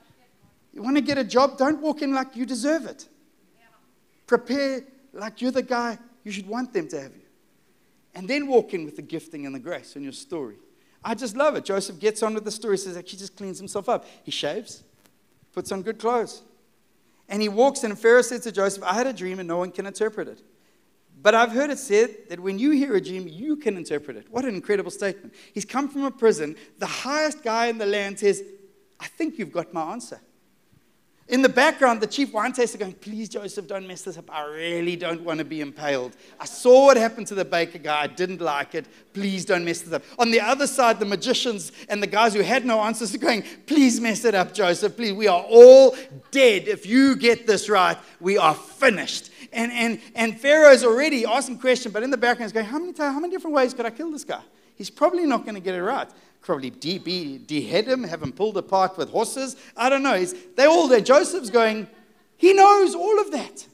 you 0.73 0.83
want 0.83 0.97
to 0.97 1.03
get 1.03 1.19
a 1.19 1.25
job, 1.25 1.59
don't 1.59 1.81
walk 1.81 2.03
in 2.03 2.15
like 2.15 2.35
you 2.35 2.47
deserve 2.47 2.87
it. 2.87 3.07
Prepare 4.27 4.83
like 5.13 5.41
you're 5.41 5.51
the 5.51 5.63
guy 5.63 5.99
you 6.25 6.33
should 6.33 6.49
want 6.49 6.73
them 6.73 6.89
to 6.89 7.01
have 7.01 7.15
you. 7.15 7.23
And 8.15 8.27
then 8.27 8.47
walk 8.47 8.73
in 8.73 8.85
with 8.85 8.97
the 8.97 9.03
gifting 9.03 9.45
and 9.45 9.55
the 9.55 9.61
grace 9.61 9.95
in 9.97 10.03
your 10.03 10.13
story. 10.13 10.57
I 11.05 11.15
just 11.15 11.37
love 11.37 11.55
it. 11.57 11.65
Joseph 11.65 12.01
gets 12.01 12.23
on 12.23 12.35
with 12.35 12.45
the 12.45 12.51
story, 12.51 12.79
says 12.79 12.97
he 12.97 13.17
just 13.17 13.37
cleans 13.37 13.59
himself 13.59 13.89
up. 13.89 14.07
He 14.25 14.31
shaves, 14.31 14.83
puts 15.53 15.71
on 15.71 15.83
good 15.83 15.99
clothes. 15.99 16.43
And 17.29 17.43
he 17.43 17.49
walks 17.49 17.85
in, 17.85 17.91
and 17.91 18.01
Pharaoh 18.01 18.23
said 18.23 18.43
to 18.43 18.53
Joseph, 18.53 18.83
I 18.83 18.95
had 18.95 19.07
a 19.07 19.13
dream 19.13 19.39
and 19.39 19.47
no 19.47 19.59
one 19.59 19.71
can 19.71 19.87
interpret 19.87 20.29
it. 20.29 20.43
But 21.27 21.35
I've 21.35 21.51
heard 21.51 21.71
it 21.71 21.81
said 21.81 22.29
that 22.29 22.39
when 22.39 22.57
you 22.57 22.71
hear 22.71 22.95
a 22.95 23.01
dream, 23.01 23.27
you 23.27 23.57
can 23.57 23.77
interpret 23.77 24.17
it. 24.17 24.31
What 24.31 24.45
an 24.45 24.55
incredible 24.55 24.93
statement. 24.93 25.35
He's 25.53 25.65
come 25.65 25.89
from 25.89 26.05
a 26.05 26.11
prison. 26.13 26.55
The 26.79 26.87
highest 26.87 27.43
guy 27.43 27.67
in 27.67 27.79
the 27.79 27.85
land 27.85 28.21
says, 28.21 28.45
I 29.01 29.09
think 29.09 29.37
you've 29.37 29.51
got 29.51 29.75
my 29.75 29.91
answer. 29.91 30.21
In 31.29 31.43
the 31.43 31.49
background, 31.49 32.01
the 32.01 32.07
chief 32.07 32.33
wine 32.33 32.53
taster 32.53 32.79
going, 32.79 32.93
Please, 32.93 33.29
Joseph, 33.29 33.67
don't 33.67 33.87
mess 33.87 34.03
this 34.03 34.17
up. 34.17 34.33
I 34.33 34.45
really 34.45 34.95
don't 34.95 35.23
want 35.23 35.39
to 35.39 35.45
be 35.45 35.61
impaled. 35.61 36.17
I 36.39 36.45
saw 36.45 36.87
what 36.87 36.97
happened 36.97 37.27
to 37.29 37.35
the 37.35 37.45
baker 37.45 37.79
guy. 37.79 38.03
I 38.03 38.07
didn't 38.07 38.41
like 38.41 38.77
it. 38.77 38.87
Please 39.13 39.45
don't 39.45 39.65
mess 39.65 39.81
this 39.81 39.93
up. 39.93 40.05
On 40.21 40.31
the 40.31 40.41
other 40.41 40.69
side, 40.69 41.01
the 41.01 41.05
magicians 41.05 41.73
and 41.89 42.01
the 42.01 42.07
guys 42.07 42.33
who 42.33 42.43
had 42.43 42.65
no 42.65 42.81
answers 42.81 43.13
are 43.13 43.19
going, 43.19 43.43
Please 43.67 44.01
mess 44.01 44.25
it 44.25 44.37
up, 44.37 44.55
Joseph. 44.55 44.97
Please, 44.97 45.15
we 45.15 45.27
are 45.27 45.43
all 45.43 45.97
dead. 46.31 46.69
If 46.69 46.87
you 46.87 47.17
get 47.17 47.45
this 47.45 47.69
right, 47.69 47.99
we 48.21 48.39
are 48.39 48.55
finished. 48.55 49.31
And, 49.53 49.73
and, 49.73 50.01
and 50.15 50.41
Pharaoh's 50.41 50.85
already 50.85 51.25
him 51.25 51.59
question, 51.59 51.91
but 51.91 52.05
in 52.05 52.11
the 52.11 52.17
background, 52.17 52.51
he's 52.51 52.53
going, 52.53 52.67
how 52.67 52.79
many, 52.79 52.93
how 52.97 53.19
many 53.19 53.33
different 53.33 53.57
ways 53.57 53.75
could 53.75 53.87
I 53.87 53.91
kill 53.91 54.13
this 54.13 54.25
guy? 54.25 54.43
He's 54.77 54.91
probably 54.91 55.27
not 55.27 55.45
going 55.45 55.55
to 55.55 55.61
get 55.61 55.75
it 55.75 55.83
right 55.83 56.09
probably 56.47 56.71
de- 56.71 56.99
be, 56.99 57.39
dehead 57.39 57.89
him, 57.89 58.05
have 58.05 58.23
him 58.23 58.33
pulled 58.33 58.57
apart 58.57 58.97
with 58.97 59.11
horses. 59.11 59.57
I 59.77 59.89
don't 59.91 60.05
know. 60.05 60.15
He's, 60.15 60.33
they're 60.55 60.69
all 60.69 60.87
there. 60.87 61.01
Joseph's 61.01 61.51
going, 61.51 61.89
he 62.37 62.55
knows 62.55 62.95
all 62.95 63.21
of 63.21 63.33
that. 63.33 63.67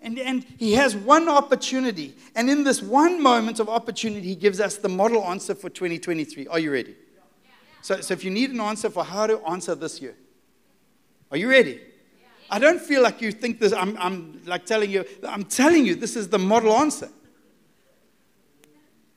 And, 0.00 0.18
and 0.18 0.44
he 0.58 0.72
has 0.74 0.96
one 0.96 1.28
opportunity. 1.28 2.14
And 2.34 2.50
in 2.50 2.64
this 2.64 2.82
one 2.82 3.22
moment 3.22 3.60
of 3.60 3.68
opportunity, 3.68 4.26
he 4.26 4.34
gives 4.34 4.60
us 4.60 4.76
the 4.76 4.88
model 4.88 5.24
answer 5.24 5.54
for 5.54 5.70
2023. 5.70 6.48
Are 6.48 6.58
you 6.58 6.72
ready? 6.72 6.96
So, 7.80 8.00
so 8.00 8.12
if 8.12 8.24
you 8.24 8.30
need 8.30 8.50
an 8.50 8.60
answer 8.60 8.90
for 8.90 9.04
how 9.04 9.28
to 9.28 9.40
answer 9.48 9.76
this 9.76 10.02
year, 10.02 10.16
are 11.30 11.36
you 11.36 11.48
ready? 11.48 11.80
I 12.50 12.58
don't 12.58 12.80
feel 12.80 13.02
like 13.02 13.22
you 13.22 13.30
think 13.30 13.60
this, 13.60 13.72
I'm, 13.72 13.96
I'm 13.98 14.42
like 14.46 14.66
telling 14.66 14.90
you, 14.90 15.04
I'm 15.26 15.44
telling 15.44 15.86
you, 15.86 15.94
this 15.94 16.16
is 16.16 16.28
the 16.28 16.38
model 16.38 16.72
answer. 16.72 17.08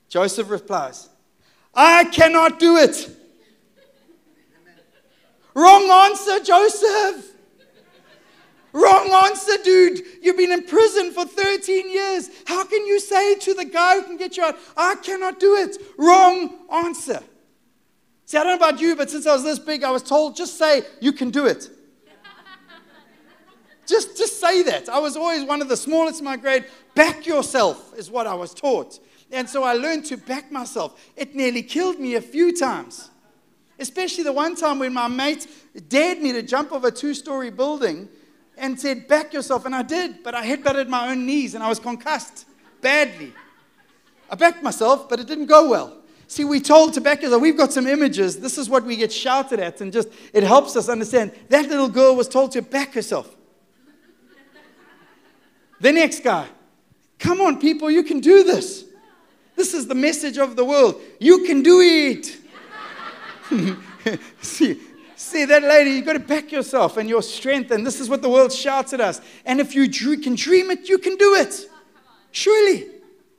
Joseph 0.07 0.49
replies, 0.49 1.09
I 1.73 2.05
cannot 2.05 2.59
do 2.59 2.77
it. 2.77 3.15
Wrong 5.53 5.89
answer, 5.89 6.39
Joseph. 6.39 7.29
Wrong 8.71 9.09
answer, 9.25 9.57
dude. 9.63 10.01
You've 10.21 10.37
been 10.37 10.51
in 10.51 10.63
prison 10.63 11.11
for 11.11 11.25
13 11.25 11.89
years. 11.89 12.29
How 12.45 12.63
can 12.65 12.85
you 12.85 12.99
say 12.99 13.35
to 13.35 13.53
the 13.53 13.65
guy 13.65 13.95
who 13.95 14.03
can 14.03 14.17
get 14.17 14.37
you 14.37 14.43
out, 14.43 14.57
I 14.77 14.95
cannot 14.95 15.39
do 15.39 15.55
it? 15.55 15.77
Wrong 15.97 16.55
answer. 16.71 17.21
See, 18.25 18.37
I 18.37 18.43
don't 18.43 18.59
know 18.59 18.67
about 18.67 18.79
you, 18.79 18.95
but 18.95 19.09
since 19.09 19.25
I 19.25 19.33
was 19.33 19.43
this 19.43 19.57
big, 19.57 19.83
I 19.83 19.89
was 19.89 20.03
told 20.03 20.35
just 20.35 20.57
say, 20.57 20.83
you 21.01 21.11
can 21.11 21.31
do 21.31 21.47
it. 21.47 21.67
just, 23.87 24.15
just 24.15 24.39
say 24.39 24.61
that. 24.63 24.87
I 24.87 24.99
was 24.99 25.17
always 25.17 25.43
one 25.43 25.63
of 25.63 25.67
the 25.67 25.77
smallest 25.77 26.19
in 26.19 26.25
my 26.25 26.37
grade. 26.37 26.65
Back 26.93 27.25
yourself 27.25 27.97
is 27.97 28.11
what 28.11 28.27
I 28.27 28.35
was 28.35 28.53
taught. 28.53 28.99
And 29.31 29.47
so 29.47 29.63
I 29.63 29.73
learned 29.73 30.05
to 30.05 30.17
back 30.17 30.51
myself. 30.51 30.99
It 31.15 31.35
nearly 31.35 31.61
killed 31.61 31.99
me 31.99 32.15
a 32.15 32.21
few 32.21 32.55
times. 32.55 33.09
Especially 33.77 34.23
the 34.23 34.33
one 34.33 34.55
time 34.55 34.79
when 34.79 34.93
my 34.93 35.07
mate 35.07 35.47
dared 35.87 36.19
me 36.21 36.31
to 36.33 36.41
jump 36.41 36.71
off 36.71 36.83
a 36.83 36.91
two 36.91 37.13
story 37.13 37.49
building 37.49 38.09
and 38.57 38.79
said, 38.79 39.07
Back 39.07 39.33
yourself. 39.33 39.65
And 39.65 39.73
I 39.73 39.83
did, 39.83 40.23
but 40.23 40.35
I 40.35 40.45
headbutted 40.45 40.87
my 40.89 41.11
own 41.11 41.25
knees 41.25 41.55
and 41.55 41.63
I 41.63 41.69
was 41.69 41.79
concussed 41.79 42.45
badly. 42.81 43.33
I 44.29 44.35
backed 44.35 44.63
myself, 44.63 45.09
but 45.09 45.19
it 45.19 45.27
didn't 45.27 45.47
go 45.47 45.69
well. 45.69 45.95
See, 46.27 46.43
we 46.43 46.59
told 46.59 46.93
to 46.93 47.01
back 47.01 47.23
yourself, 47.23 47.41
we've 47.41 47.57
got 47.57 47.73
some 47.73 47.87
images. 47.87 48.39
This 48.39 48.57
is 48.59 48.69
what 48.69 48.83
we 48.83 48.95
get 48.95 49.11
shouted 49.11 49.59
at, 49.59 49.81
and 49.81 49.91
just 49.91 50.09
it 50.31 50.43
helps 50.43 50.75
us 50.75 50.87
understand. 50.87 51.31
That 51.49 51.67
little 51.67 51.89
girl 51.89 52.15
was 52.15 52.27
told 52.27 52.51
to 52.51 52.61
back 52.61 52.93
herself. 52.93 53.35
the 55.79 55.91
next 55.91 56.23
guy, 56.23 56.47
come 57.17 57.41
on, 57.41 57.59
people, 57.59 57.89
you 57.89 58.03
can 58.03 58.19
do 58.19 58.43
this. 58.43 58.85
This 59.59 59.73
is 59.73 59.87
the 59.87 59.93
message 59.93 60.37
of 60.37 60.55
the 60.55 60.63
world. 60.63 61.01
You 61.19 61.43
can 61.43 61.61
do 61.61 61.81
it. 61.81 62.37
see, 64.41 64.79
see 65.17 65.43
that 65.43 65.63
lady, 65.63 65.89
you've 65.89 66.05
got 66.05 66.13
to 66.13 66.19
back 66.19 66.49
yourself 66.53 66.95
and 66.95 67.09
your 67.09 67.21
strength. 67.21 67.69
And 67.71 67.85
this 67.85 67.99
is 67.99 68.07
what 68.07 68.21
the 68.21 68.29
world 68.29 68.53
shouts 68.53 68.93
at 68.93 69.01
us. 69.01 69.19
And 69.43 69.59
if 69.59 69.75
you 69.75 69.89
can 70.17 70.35
dream 70.35 70.71
it, 70.71 70.87
you 70.87 70.97
can 70.97 71.17
do 71.17 71.35
it. 71.35 71.69
Surely. 72.31 72.87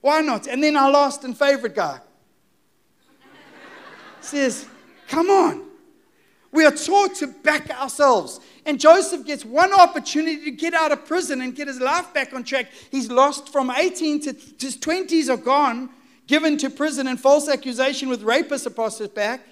Why 0.02 0.20
not? 0.20 0.46
And 0.46 0.62
then 0.62 0.76
our 0.76 0.90
last 0.90 1.24
and 1.24 1.34
favorite 1.34 1.74
guy 1.74 2.00
says, 4.20 4.66
Come 5.08 5.30
on. 5.30 5.62
We 6.52 6.66
are 6.66 6.70
taught 6.70 7.14
to 7.14 7.28
back 7.28 7.70
ourselves. 7.70 8.40
And 8.66 8.78
Joseph 8.78 9.24
gets 9.24 9.42
one 9.42 9.72
opportunity 9.72 10.44
to 10.44 10.50
get 10.50 10.74
out 10.74 10.92
of 10.92 11.06
prison 11.06 11.40
and 11.40 11.56
get 11.56 11.66
his 11.66 11.80
life 11.80 12.12
back 12.12 12.34
on 12.34 12.44
track. 12.44 12.66
He's 12.90 13.10
lost 13.10 13.50
from 13.50 13.70
18 13.70 14.20
to 14.24 14.36
his 14.58 14.76
20s 14.76 15.30
are 15.30 15.38
gone 15.38 15.88
given 16.30 16.56
to 16.56 16.70
prison 16.70 17.08
and 17.08 17.20
false 17.20 17.48
accusation 17.48 18.08
with 18.08 18.22
rapists 18.22 18.64
across 18.64 18.98
his 18.98 19.08
back. 19.08 19.44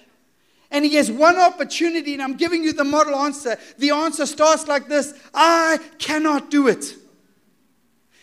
And 0.71 0.85
he 0.85 0.95
has 0.95 1.11
one 1.11 1.35
opportunity, 1.35 2.13
and 2.13 2.21
I'm 2.21 2.37
giving 2.37 2.63
you 2.63 2.71
the 2.71 2.85
model 2.85 3.15
answer. 3.15 3.57
The 3.77 3.89
answer 3.89 4.25
starts 4.25 4.65
like 4.65 4.87
this 4.87 5.13
I 5.33 5.79
cannot 5.97 6.49
do 6.49 6.69
it. 6.69 6.95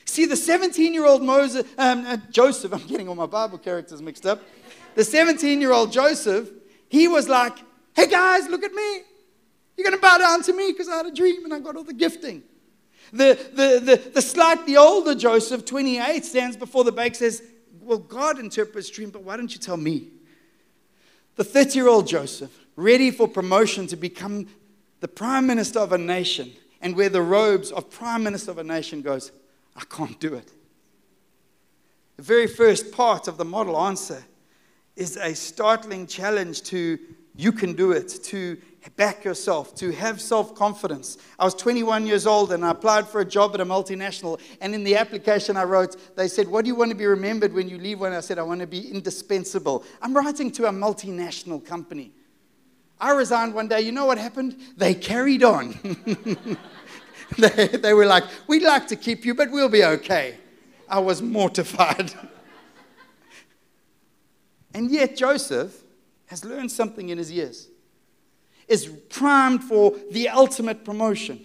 See, 0.07 0.25
the 0.25 0.37
17 0.37 0.95
year 0.95 1.05
old 1.05 1.23
Moses, 1.23 1.66
um, 1.77 2.07
uh, 2.07 2.16
Joseph, 2.31 2.73
I'm 2.77 2.87
getting 2.87 3.11
all 3.11 3.14
my 3.14 3.27
Bible 3.27 3.59
characters 3.59 4.01
mixed 4.01 4.25
up. 4.25 4.40
The 4.95 5.05
17 5.05 5.61
year 5.61 5.73
old 5.73 5.92
Joseph, 5.92 6.49
he 6.88 7.09
was 7.09 7.29
like, 7.29 7.59
Hey 7.95 8.07
guys, 8.07 8.49
look 8.49 8.64
at 8.64 8.73
me. 8.73 9.03
You're 9.77 9.85
going 9.85 9.97
to 9.97 10.01
bow 10.01 10.16
down 10.16 10.42
to 10.45 10.55
me 10.55 10.73
because 10.73 10.88
I 10.88 10.97
had 10.97 11.07
a 11.07 11.12
dream 11.12 11.45
and 11.45 11.53
I 11.53 11.61
got 11.61 11.77
all 11.77 11.85
the 11.85 11.92
gifting. 11.92 12.42
The, 13.12 13.38
the, 13.53 13.81
the, 13.85 14.11
the 14.14 14.23
slightly 14.23 14.79
older 14.79 15.14
Joseph, 15.14 15.66
28, 15.66 16.25
stands 16.25 16.57
before 16.57 16.85
the 16.85 16.92
bank 16.92 17.14
says, 17.14 17.42
well, 17.87 17.99
God 17.99 18.38
interprets 18.38 18.90
dream, 18.90 19.11
but 19.11 19.22
why 19.22 19.37
don't 19.37 19.53
you 19.53 19.61
tell 19.61 19.77
me? 19.77 20.09
The 21.37 21.44
30 21.44 21.79
year 21.79 21.88
old 21.88 22.07
Joseph, 22.07 22.66
ready 22.75 23.11
for 23.11 23.29
promotion 23.29 23.87
to 23.87 23.96
become 23.96 24.49
the 25.01 25.09
prime 25.09 25.46
minister 25.46 25.79
of 25.79 25.92
a 25.92 25.99
nation, 25.99 26.53
and 26.81 26.96
where 26.96 27.09
the 27.09 27.22
robes 27.22 27.70
of 27.70 27.90
prime 27.90 28.22
minister 28.22 28.51
of 28.51 28.59
a 28.59 28.64
nation 28.64 29.03
goes, 29.03 29.31
I 29.77 29.85
can't 29.85 30.18
do 30.18 30.35
it. 30.35 30.51
The 32.16 32.22
very 32.22 32.46
first 32.46 32.92
part 32.92 33.29
of 33.29 33.37
the 33.37 33.44
model 33.44 33.79
answer 33.79 34.25
is 34.96 35.16
a 35.16 35.35
startling 35.35 36.07
challenge 36.07 36.62
to 36.62 36.99
you 37.37 37.53
can 37.53 37.75
do 37.75 37.92
it, 37.92 38.09
to 38.25 38.57
back 38.94 39.25
yourself, 39.25 39.75
to 39.77 39.90
have 39.92 40.20
self 40.20 40.55
confidence. 40.55 41.18
I 41.38 41.44
was 41.44 41.55
21 41.55 42.07
years 42.07 42.27
old 42.27 42.53
and 42.53 42.64
I 42.64 42.70
applied 42.70 43.09
for 43.09 43.20
a 43.20 43.25
job 43.25 43.55
at 43.55 43.61
a 43.61 43.64
multinational. 43.64 44.40
And 44.61 44.75
in 44.75 44.85
the 44.85 44.96
application 44.96 45.57
I 45.57 45.64
wrote, 45.64 46.16
they 46.16 46.29
said, 46.29 46.46
What 46.46 46.64
do 46.64 46.68
you 46.68 46.75
want 46.75 46.90
to 46.90 46.96
be 46.96 47.07
remembered 47.07 47.53
when 47.53 47.68
you 47.68 47.79
leave? 47.79 48.01
When 48.01 48.12
I 48.12 48.20
said, 48.20 48.38
I 48.38 48.42
want 48.42 48.61
to 48.61 48.66
be 48.66 48.90
indispensable. 48.90 49.85
I'm 50.01 50.14
writing 50.14 50.51
to 50.53 50.66
a 50.66 50.70
multinational 50.70 51.64
company. 51.64 52.12
I 53.01 53.12
resigned 53.12 53.55
one 53.55 53.68
day. 53.68 53.81
You 53.81 53.92
know 53.92 54.07
what 54.07 54.18
happened? 54.18 54.57
They 54.77 54.94
carried 54.94 55.42
on. 55.42 55.75
they, 57.38 57.66
they 57.68 57.92
were 57.92 58.07
like, 58.07 58.25
We'd 58.46 58.62
like 58.62 58.87
to 58.88 58.96
keep 58.96 59.25
you, 59.25 59.35
but 59.35 59.51
we'll 59.51 59.68
be 59.68 59.85
okay. 59.85 60.38
I 60.88 61.01
was 61.01 61.20
mortified. 61.20 62.14
and 64.75 64.90
yet, 64.90 65.16
Joseph 65.16 65.83
has 66.27 66.44
learned 66.44 66.70
something 66.70 67.09
in 67.09 67.18
his 67.18 67.31
years, 67.31 67.68
is 68.68 68.87
primed 68.87 69.62
for 69.64 69.94
the 70.11 70.29
ultimate 70.29 70.85
promotion, 70.85 71.44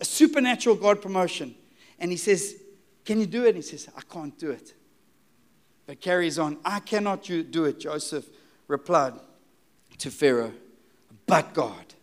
a 0.00 0.04
supernatural 0.04 0.76
God 0.76 1.00
promotion. 1.00 1.54
And 1.98 2.10
he 2.10 2.16
says, 2.16 2.56
Can 3.04 3.20
you 3.20 3.26
do 3.26 3.44
it? 3.44 3.48
And 3.48 3.56
he 3.56 3.62
says, 3.62 3.88
I 3.96 4.02
can't 4.02 4.36
do 4.38 4.50
it. 4.50 4.74
But 5.86 6.00
carries 6.00 6.38
on, 6.38 6.58
I 6.64 6.80
cannot 6.80 7.22
do 7.24 7.64
it, 7.64 7.80
Joseph 7.80 8.26
replied 8.68 9.14
to 9.98 10.10
Pharaoh, 10.10 10.52
but 11.26 11.52
God. 11.54 11.94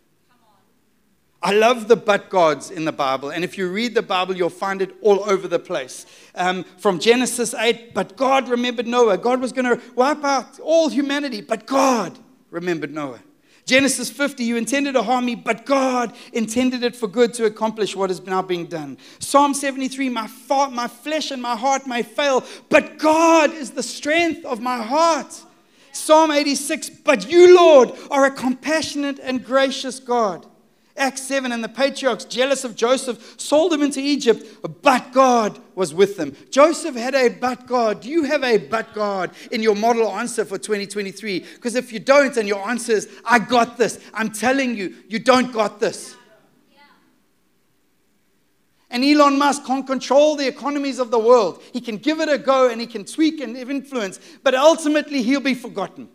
I 1.42 1.54
love 1.54 1.88
the 1.88 1.96
but 1.96 2.30
gods 2.30 2.70
in 2.70 2.84
the 2.84 2.92
Bible. 2.92 3.30
And 3.30 3.46
if 3.46 3.58
you 3.58 3.72
read 3.72 3.96
the 3.96 4.02
Bible, 4.02 4.36
you'll 4.36 4.50
find 4.50 4.82
it 4.82 4.94
all 5.02 5.24
over 5.30 5.48
the 5.48 5.60
place. 5.60 6.06
Um, 6.36 6.66
from 6.78 7.00
Genesis 7.00 7.54
8, 7.54 7.94
but 7.94 8.18
God 8.18 8.50
remembered 8.50 8.88
Noah. 8.88 9.18
God 9.18 9.40
was 9.40 9.54
going 9.54 9.66
to 9.66 9.82
wipe 9.96 10.24
out 10.24 10.60
all 10.60 10.90
humanity, 10.90 11.40
but 11.40 11.66
God 11.66 12.20
remembered 12.52 12.94
Noah. 12.94 13.22
Genesis 13.70 14.10
50, 14.10 14.44
you 14.44 14.58
intended 14.58 14.94
to 14.94 15.04
harm 15.04 15.26
me, 15.26 15.36
but 15.36 15.64
God 15.64 16.16
intended 16.34 16.82
it 16.82 16.96
for 16.96 17.08
good 17.08 17.36
to 17.36 17.46
accomplish 17.46 17.96
what 17.96 18.10
is 18.10 18.20
now 18.26 18.42
being 18.42 18.66
done. 18.66 18.98
Psalm 19.20 19.54
73, 19.54 20.10
my, 20.10 20.26
fa- 20.26 20.72
my 20.72 20.88
flesh 20.88 21.30
and 21.30 21.40
my 21.40 21.56
heart 21.56 21.86
may 21.86 22.02
fail, 22.02 22.44
but 22.70 22.98
God 22.98 23.54
is 23.54 23.70
the 23.70 23.84
strength 23.84 24.44
of 24.44 24.60
my 24.60 24.82
heart. 24.82 25.40
Psalm 25.92 26.32
86, 26.32 26.90
but 26.90 27.30
you, 27.30 27.56
Lord, 27.56 27.92
are 28.10 28.26
a 28.26 28.32
compassionate 28.32 29.20
and 29.20 29.46
gracious 29.46 30.00
God. 30.00 30.48
Acts 31.00 31.24
7, 31.24 31.52
and 31.52 31.64
the 31.64 31.70
patriarchs, 31.70 32.26
jealous 32.26 32.64
of 32.64 32.76
Joseph, 32.76 33.36
sold 33.40 33.74
him 33.74 33.82
into 33.82 34.00
Egypt, 34.00 34.46
but 34.84 35.12
God 35.14 35.60
was 35.74 35.94
with 35.94 36.18
them. 36.18 36.36
Joseph 36.52 36.96
had 36.96 37.16
a 37.16 37.30
but 37.30 37.66
God. 37.66 38.02
Do 38.02 38.10
you 38.10 38.24
have 38.24 38.44
a 38.44 38.58
but 38.58 38.94
God 38.94 39.32
in 39.52 39.64
your 39.64 39.76
model 39.76 40.10
answer 40.10 40.44
for 40.44 40.58
2023? 40.58 41.40
Because 41.40 41.76
if 41.76 41.94
you 41.94 42.00
don't, 42.00 42.36
and 42.38 42.48
your 42.48 42.68
answer 42.70 42.92
is, 42.92 43.10
I 43.26 43.40
got 43.40 43.78
this, 43.78 44.00
I'm 44.14 44.32
telling 44.32 44.76
you, 44.76 44.94
you 45.08 45.20
don't 45.20 45.54
got 45.54 45.80
this. 45.80 46.16
And 48.92 49.04
Elon 49.04 49.38
Musk 49.38 49.66
can't 49.66 49.86
control 49.86 50.36
the 50.36 50.48
economies 50.48 51.00
of 51.00 51.12
the 51.12 51.20
world. 51.20 51.62
He 51.72 51.80
can 51.80 51.98
give 51.98 52.20
it 52.20 52.28
a 52.28 52.38
go 52.38 52.70
and 52.70 52.82
he 52.82 52.88
can 52.88 53.06
tweak 53.06 53.40
and 53.40 53.56
influence, 53.56 54.20
but 54.44 54.56
ultimately 54.56 55.22
he'll 55.22 55.40
be 55.40 55.54
forgotten 55.54 56.10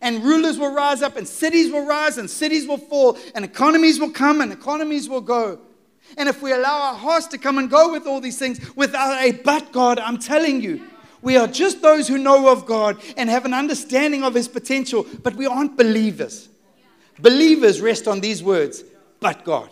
and 0.00 0.22
rulers 0.22 0.58
will 0.58 0.72
rise 0.72 1.02
up, 1.02 1.16
and 1.16 1.26
cities 1.26 1.72
will 1.72 1.86
rise, 1.86 2.18
and 2.18 2.28
cities 2.28 2.66
will 2.66 2.78
fall, 2.78 3.18
and 3.34 3.44
economies 3.44 3.98
will 3.98 4.10
come, 4.10 4.40
and 4.40 4.52
economies 4.52 5.08
will 5.08 5.20
go. 5.20 5.58
And 6.16 6.28
if 6.28 6.42
we 6.42 6.52
allow 6.52 6.80
our 6.80 6.94
hearts 6.94 7.26
to 7.28 7.38
come 7.38 7.58
and 7.58 7.68
go 7.68 7.90
with 7.92 8.06
all 8.06 8.20
these 8.20 8.38
things 8.38 8.60
without 8.76 9.20
a 9.22 9.32
but 9.32 9.72
God, 9.72 9.98
I'm 9.98 10.18
telling 10.18 10.60
you, 10.60 10.82
we 11.22 11.36
are 11.36 11.48
just 11.48 11.82
those 11.82 12.06
who 12.06 12.18
know 12.18 12.52
of 12.52 12.66
God 12.66 13.02
and 13.16 13.28
have 13.28 13.44
an 13.44 13.54
understanding 13.54 14.22
of 14.22 14.34
His 14.34 14.48
potential, 14.48 15.06
but 15.22 15.34
we 15.34 15.46
aren't 15.46 15.76
believers. 15.76 16.48
Believers 17.18 17.80
rest 17.80 18.06
on 18.06 18.20
these 18.20 18.42
words, 18.42 18.84
but 19.20 19.44
God. 19.44 19.70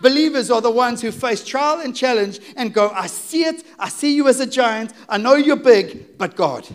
Believers 0.00 0.50
are 0.50 0.60
the 0.60 0.70
ones 0.70 1.00
who 1.00 1.12
face 1.12 1.44
trial 1.44 1.80
and 1.80 1.94
challenge 1.94 2.40
and 2.56 2.74
go, 2.74 2.90
I 2.90 3.06
see 3.06 3.44
it, 3.44 3.62
I 3.78 3.88
see 3.88 4.16
you 4.16 4.26
as 4.26 4.40
a 4.40 4.46
giant, 4.46 4.92
I 5.08 5.18
know 5.18 5.34
you're 5.34 5.54
big, 5.54 6.18
but 6.18 6.34
God. 6.34 6.66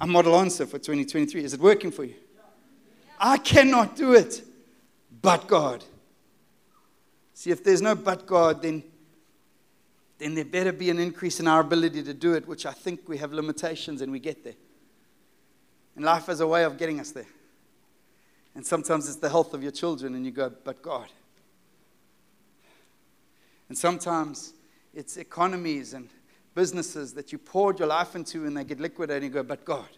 A 0.00 0.06
model 0.06 0.36
answer 0.36 0.66
for 0.66 0.78
2023. 0.78 1.44
Is 1.44 1.54
it 1.54 1.60
working 1.60 1.90
for 1.90 2.04
you? 2.04 2.14
I 3.18 3.38
cannot 3.38 3.96
do 3.96 4.14
it, 4.14 4.42
but 5.22 5.48
God. 5.48 5.84
See, 7.34 7.50
if 7.50 7.64
there's 7.64 7.82
no 7.82 7.94
but 7.94 8.26
God, 8.26 8.62
then, 8.62 8.84
then 10.18 10.34
there 10.34 10.44
better 10.44 10.72
be 10.72 10.90
an 10.90 10.98
increase 10.98 11.40
in 11.40 11.48
our 11.48 11.60
ability 11.60 12.02
to 12.04 12.14
do 12.14 12.34
it, 12.34 12.46
which 12.46 12.66
I 12.66 12.72
think 12.72 13.08
we 13.08 13.18
have 13.18 13.32
limitations 13.32 14.02
and 14.02 14.12
we 14.12 14.20
get 14.20 14.44
there. 14.44 14.54
And 15.96 16.04
life 16.04 16.26
has 16.26 16.40
a 16.40 16.46
way 16.46 16.64
of 16.64 16.78
getting 16.78 17.00
us 17.00 17.10
there. 17.10 17.26
And 18.54 18.64
sometimes 18.64 19.08
it's 19.08 19.18
the 19.18 19.28
health 19.28 19.54
of 19.54 19.62
your 19.62 19.72
children, 19.72 20.14
and 20.14 20.24
you 20.24 20.32
go, 20.32 20.52
but 20.64 20.82
God. 20.82 21.08
And 23.68 23.76
sometimes 23.76 24.52
it's 24.94 25.16
economies 25.16 25.92
and 25.94 26.08
businesses 26.58 27.14
that 27.14 27.30
you 27.30 27.38
poured 27.38 27.78
your 27.78 27.86
life 27.86 28.16
into 28.16 28.44
and 28.44 28.56
they 28.56 28.64
get 28.64 28.80
liquidated 28.80 29.22
and 29.22 29.32
you 29.32 29.42
go, 29.42 29.44
but 29.44 29.64
God. 29.64 29.88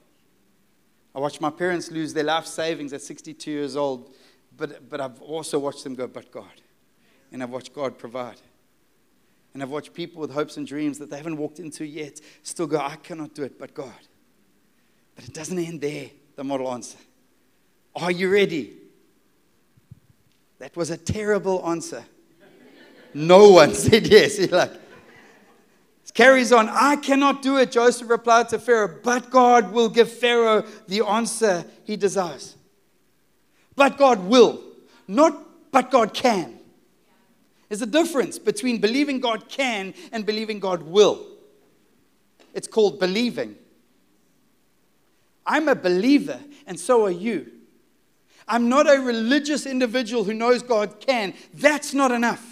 I 1.15 1.19
watched 1.19 1.41
my 1.41 1.49
parents 1.49 1.91
lose 1.91 2.13
their 2.13 2.25
life 2.25 2.45
savings 2.45 2.93
at 2.93 3.01
62 3.01 3.51
years 3.51 3.77
old, 3.77 4.15
but, 4.59 4.87
but 4.91 5.01
I've 5.01 5.23
also 5.23 5.59
watched 5.59 5.85
them 5.85 5.95
go, 5.95 6.07
but 6.07 6.31
God. 6.31 6.61
And 7.33 7.43
I've 7.43 7.49
watched 7.49 7.73
God 7.73 7.97
provide. 7.97 8.43
And 9.55 9.63
I've 9.63 9.71
watched 9.71 9.95
people 9.95 10.21
with 10.21 10.33
hopes 10.33 10.59
and 10.59 10.67
dreams 10.67 10.99
that 10.99 11.09
they 11.09 11.17
haven't 11.17 11.39
walked 11.39 11.61
into 11.61 11.87
yet 11.87 12.21
still 12.43 12.67
go, 12.67 12.77
I 12.77 12.97
cannot 12.97 13.35
do 13.35 13.43
it, 13.43 13.59
but 13.59 13.73
God. 13.73 14.03
But 15.15 15.25
it 15.25 15.33
doesn't 15.33 15.59
end 15.59 15.81
there, 15.81 16.11
the 16.37 16.45
model 16.45 16.71
answer. 16.71 16.99
Are 17.97 18.11
you 18.11 18.31
ready? 18.31 18.75
That 20.59 20.77
was 20.77 20.91
a 20.91 20.99
terrible 20.99 21.67
answer. 21.67 22.05
No 23.15 23.49
one 23.49 23.73
said 23.87 24.07
yes. 24.07 24.39
You're 24.39 24.49
like, 24.49 24.90
carries 26.15 26.53
on, 26.53 26.69
I 26.69 26.97
cannot 26.97 27.43
do 27.43 27.59
it, 27.59 27.71
Joseph 27.71 28.09
replied 28.09 28.49
to 28.51 28.59
Pharaoh, 28.59 28.99
but 29.03 29.31
God 29.31 29.73
will 29.73 29.89
give 29.89 30.11
Pharaoh 30.11 30.65
the 30.89 31.05
answer 31.05 31.65
he 31.85 31.97
desires. 31.97 32.57
But 33.77 33.97
God 33.99 34.21
will, 34.21 34.61
not 35.07 35.47
but 35.73 35.91
God 35.91 36.13
can. 36.15 36.59
There's 37.69 37.83
a 37.83 37.87
difference 37.87 38.39
between 38.39 38.79
believing 38.79 39.21
God 39.21 39.49
can 39.49 39.95
and 40.11 40.27
believing 40.27 40.59
God 40.59 40.83
will. 40.83 41.25
It's 42.53 42.67
called 42.67 42.99
believing. 42.99 43.55
I'm 45.47 45.69
a 45.69 45.75
believer, 45.75 46.41
and 46.67 46.79
so 46.79 47.05
are 47.07 47.11
you. 47.11 47.51
I'm 48.49 48.69
not 48.69 48.93
a 48.93 49.01
religious 49.01 49.67
individual 49.67 50.25
who 50.25 50.35
knows 50.35 50.63
God 50.63 50.99
can. 50.99 51.35
That's 51.55 51.95
not 51.95 52.11
enough. 52.11 52.50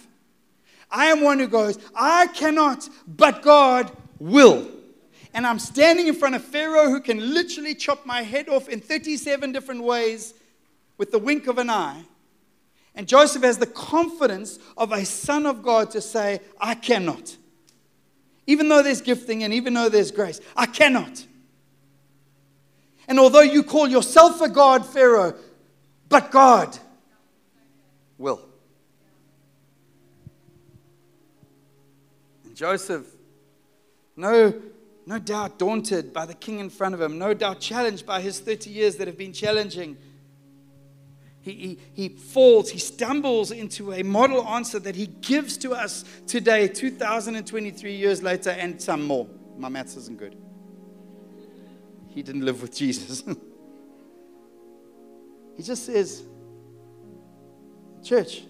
I 0.91 1.07
am 1.07 1.21
one 1.21 1.39
who 1.39 1.49
goes, 1.49 1.79
I 1.95 2.29
cannot, 2.29 2.89
but 3.07 3.43
God 3.43 3.91
will. 4.19 4.69
And 5.35 5.47
I'm 5.47 5.59
standing 5.59 6.09
in 6.09 6.15
front 6.15 6.35
of 6.35 6.43
Pharaoh 6.43 6.89
who 6.89 7.01
can 7.01 7.35
literally 7.35 7.75
chop 7.75 8.07
my 8.07 8.23
head 8.23 8.49
off 8.49 8.69
in 8.69 8.81
37 8.81 9.53
different 9.53 9.83
ways 9.83 10.35
with 10.97 11.11
the 11.11 11.19
wink 11.19 11.47
of 11.47 11.59
an 11.59 11.71
eye. 11.71 12.05
And 12.95 13.07
Joseph 13.07 13.43
has 13.43 13.59
the 13.59 13.67
confidence 13.67 14.59
of 14.77 14.91
a 14.91 15.05
son 15.05 15.47
of 15.47 15.63
God 15.63 15.91
to 15.93 16.01
say, 16.01 16.41
I 16.61 16.75
cannot. 16.75 17.37
Even 18.47 18.69
though 18.69 18.83
there's 18.83 19.03
gifting 19.03 19.45
and 19.45 19.53
even 19.53 19.75
though 19.75 19.89
there's 19.89 20.11
grace, 20.11 20.41
I 20.57 20.67
cannot. 20.67 21.25
And 23.07 23.19
although 23.19 23.43
you 23.43 23.63
call 23.63 23.87
yourself 23.87 24.41
a 24.41 24.49
God, 24.49 24.85
Pharaoh, 24.85 25.35
but 26.09 26.31
God 26.31 26.77
will. 28.17 28.48
Joseph, 32.59 33.07
no, 34.17 34.53
no 35.07 35.21
doubt 35.21 35.61
daunted 35.61 36.13
by 36.13 36.27
the 36.27 36.35
king 36.35 36.59
in 36.59 36.71
front 36.71 36.93
of 36.93 37.01
him, 37.01 37.17
no 37.17 37.33
doubt 37.33 37.61
challenged 37.61 38.05
by 38.05 38.21
his 38.21 38.41
30 38.41 38.69
years 38.69 38.97
that 38.97 39.07
have 39.07 39.17
been 39.17 39.33
challenging. 39.33 39.97
He, 41.41 41.53
he, 41.53 41.79
he 41.95 42.09
falls, 42.09 42.71
he 42.71 42.81
stumbles 42.81 43.53
into 43.53 43.93
a 43.93 44.03
model 44.03 44.45
answer 44.45 44.81
that 44.81 44.97
he 44.97 45.07
gives 45.07 45.57
to 45.59 45.71
us 45.71 46.05
today, 46.27 46.67
2023 46.67 47.95
years 47.95 48.25
later, 48.25 48.51
and 48.51 48.83
some 48.83 49.05
more. 49.05 49.29
My 49.57 49.69
maths 49.69 49.95
isn't 49.95 50.19
good. 50.19 50.37
He 52.09 52.25
didn't 52.25 52.45
live 52.45 52.61
with 52.61 52.77
Jesus. 52.77 53.23
he 55.57 55.63
just 55.63 55.87
says, 55.87 56.25
Church, 58.03 58.43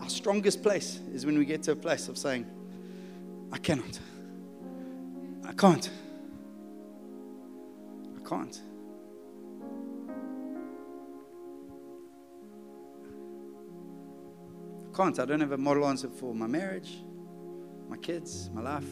our 0.00 0.08
strongest 0.08 0.62
place 0.62 1.00
is 1.12 1.24
when 1.24 1.38
we 1.38 1.44
get 1.44 1.62
to 1.64 1.72
a 1.72 1.76
place 1.76 2.08
of 2.08 2.18
saying, 2.18 2.46
I 3.52 3.58
cannot. 3.58 3.98
I 5.46 5.52
can't. 5.52 5.90
I 8.16 8.28
can't. 8.28 8.60
I 14.92 14.96
can't. 14.96 15.18
I 15.20 15.24
don't 15.24 15.40
have 15.40 15.52
a 15.52 15.58
model 15.58 15.86
answer 15.86 16.08
for 16.08 16.34
my 16.34 16.46
marriage, 16.46 16.98
my 17.88 17.96
kids, 17.96 18.50
my 18.52 18.62
life. 18.62 18.84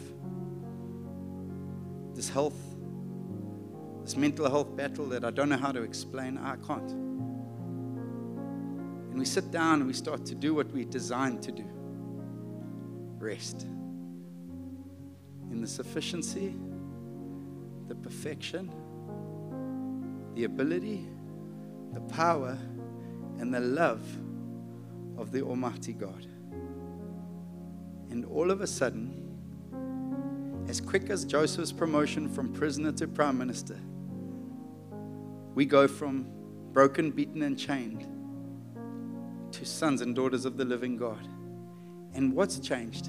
this 2.15 2.29
health, 2.29 2.57
this 4.05 4.17
mental 4.17 4.49
health 4.49 4.77
battle 4.77 5.07
that 5.09 5.25
I 5.25 5.31
don't 5.31 5.49
know 5.49 5.57
how 5.57 5.73
to 5.73 5.83
explain. 5.83 6.39
I 6.39 6.57
can't. 6.57 7.14
And 9.15 9.21
we 9.21 9.27
sit 9.27 9.53
down 9.53 9.75
and 9.75 9.87
we 9.87 9.93
start 9.93 10.27
to 10.27 10.35
do 10.35 10.57
what 10.57 10.73
we're 10.73 10.85
designed 10.85 11.41
to 11.45 11.53
do 11.53 11.65
rest 13.21 13.63
in 15.53 15.61
the 15.61 15.69
sufficiency, 15.69 16.57
the 17.87 17.95
perfection, 17.95 18.73
the 20.35 20.43
ability, 20.43 21.07
the 21.93 22.01
power, 22.01 22.59
and 23.39 23.55
the 23.55 23.61
love 23.61 24.03
of 25.17 25.31
the 25.31 25.43
Almighty 25.43 25.93
God. 25.93 26.27
And 28.11 28.25
all 28.25 28.51
of 28.51 28.63
a 28.63 28.67
sudden, 28.67 29.23
as 30.67 30.81
quick 30.81 31.09
as 31.09 31.25
Joseph's 31.25 31.71
promotion 31.71 32.29
from 32.29 32.53
prisoner 32.53 32.91
to 32.91 33.07
prime 33.07 33.39
minister, 33.39 33.79
we 35.55 35.67
go 35.67 35.87
from 35.87 36.27
broken, 36.73 37.13
beaten, 37.13 37.43
and 37.43 37.57
chained 37.57 38.09
to 39.55 39.65
sons 39.65 40.01
and 40.01 40.17
daughters 40.17 40.45
of 40.45 40.57
the 40.57 40.65
living 40.65 40.97
God. 40.97 41.29
And 42.15 42.33
what's 42.35 42.59
changed? 42.59 43.09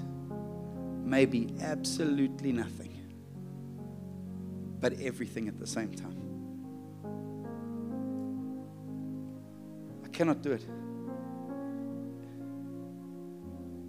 Maybe 1.03 1.49
absolutely 1.59 2.51
nothing, 2.51 2.99
but 4.79 4.93
everything 4.99 5.47
at 5.47 5.57
the 5.57 5.65
same 5.65 5.93
time. 5.93 6.21
I 10.03 10.07
cannot 10.09 10.43
do 10.43 10.51
it. 10.51 10.65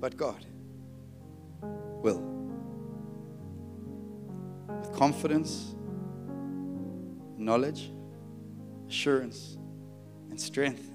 But 0.01 0.16
God 0.16 0.45
will. 2.03 2.23
With 4.69 4.92
confidence, 4.92 5.75
knowledge, 7.37 7.90
assurance, 8.88 9.59
and 10.31 10.40
strength. 10.40 10.90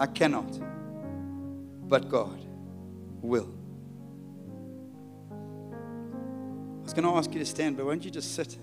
I 0.00 0.06
cannot, 0.06 0.58
but 1.86 2.08
God 2.08 2.40
will. 3.20 3.54
I 5.30 6.82
was 6.82 6.94
going 6.94 7.04
to 7.04 7.10
ask 7.10 7.30
you 7.34 7.38
to 7.38 7.44
stand, 7.44 7.76
but 7.76 7.84
won't 7.84 8.02
you 8.02 8.10
just 8.10 8.34
sit? 8.34 8.56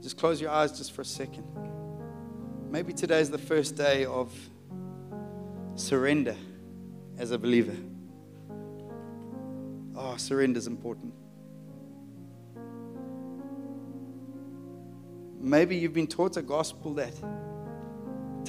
Just 0.00 0.16
close 0.16 0.40
your 0.40 0.50
eyes 0.50 0.78
just 0.78 0.92
for 0.92 1.02
a 1.02 1.04
second. 1.04 1.44
Maybe 2.70 2.92
today 2.92 3.20
is 3.20 3.30
the 3.30 3.36
first 3.36 3.74
day 3.74 4.04
of 4.04 4.32
surrender 5.74 6.36
as 7.18 7.32
a 7.32 7.38
believer. 7.38 7.74
Ah, 9.96 10.12
oh, 10.12 10.16
surrender 10.18 10.58
is 10.58 10.68
important. 10.68 11.12
Maybe 15.40 15.74
you've 15.74 15.94
been 15.94 16.06
taught 16.06 16.36
a 16.36 16.42
gospel 16.42 16.94
that 16.94 17.14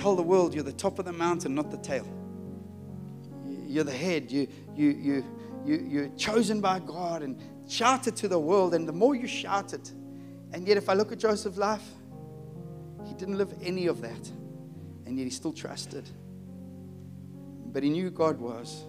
tell 0.03 0.17
the 0.17 0.21
world 0.21 0.53
you're 0.53 0.65
the 0.65 0.73
top 0.73 0.99
of 0.99 1.05
the 1.05 1.13
mountain, 1.13 1.55
not 1.55 1.71
the 1.71 1.77
tail. 1.77 2.05
You're 3.65 3.85
the 3.85 3.91
head. 3.91 4.29
You, 4.29 4.49
you, 4.75 4.89
you, 4.89 5.25
you, 5.65 5.87
you're 5.89 6.09
chosen 6.17 6.59
by 6.59 6.79
God 6.79 7.23
and 7.23 7.39
shout 7.69 8.05
it 8.07 8.17
to 8.17 8.27
the 8.27 8.37
world. 8.37 8.73
And 8.73 8.85
the 8.85 8.91
more 8.91 9.15
you 9.15 9.27
shout 9.27 9.71
it, 9.71 9.93
and 10.51 10.67
yet 10.67 10.75
if 10.75 10.89
I 10.89 10.93
look 10.93 11.13
at 11.13 11.19
Joseph's 11.19 11.57
life, 11.57 11.87
he 13.05 13.13
didn't 13.13 13.37
live 13.37 13.53
any 13.61 13.87
of 13.87 14.01
that. 14.01 14.29
And 15.05 15.17
yet 15.17 15.23
he 15.23 15.29
still 15.29 15.53
trusted. 15.53 16.09
But 17.67 17.81
he 17.81 17.89
knew 17.89 18.11
God 18.11 18.39
was. 18.39 18.83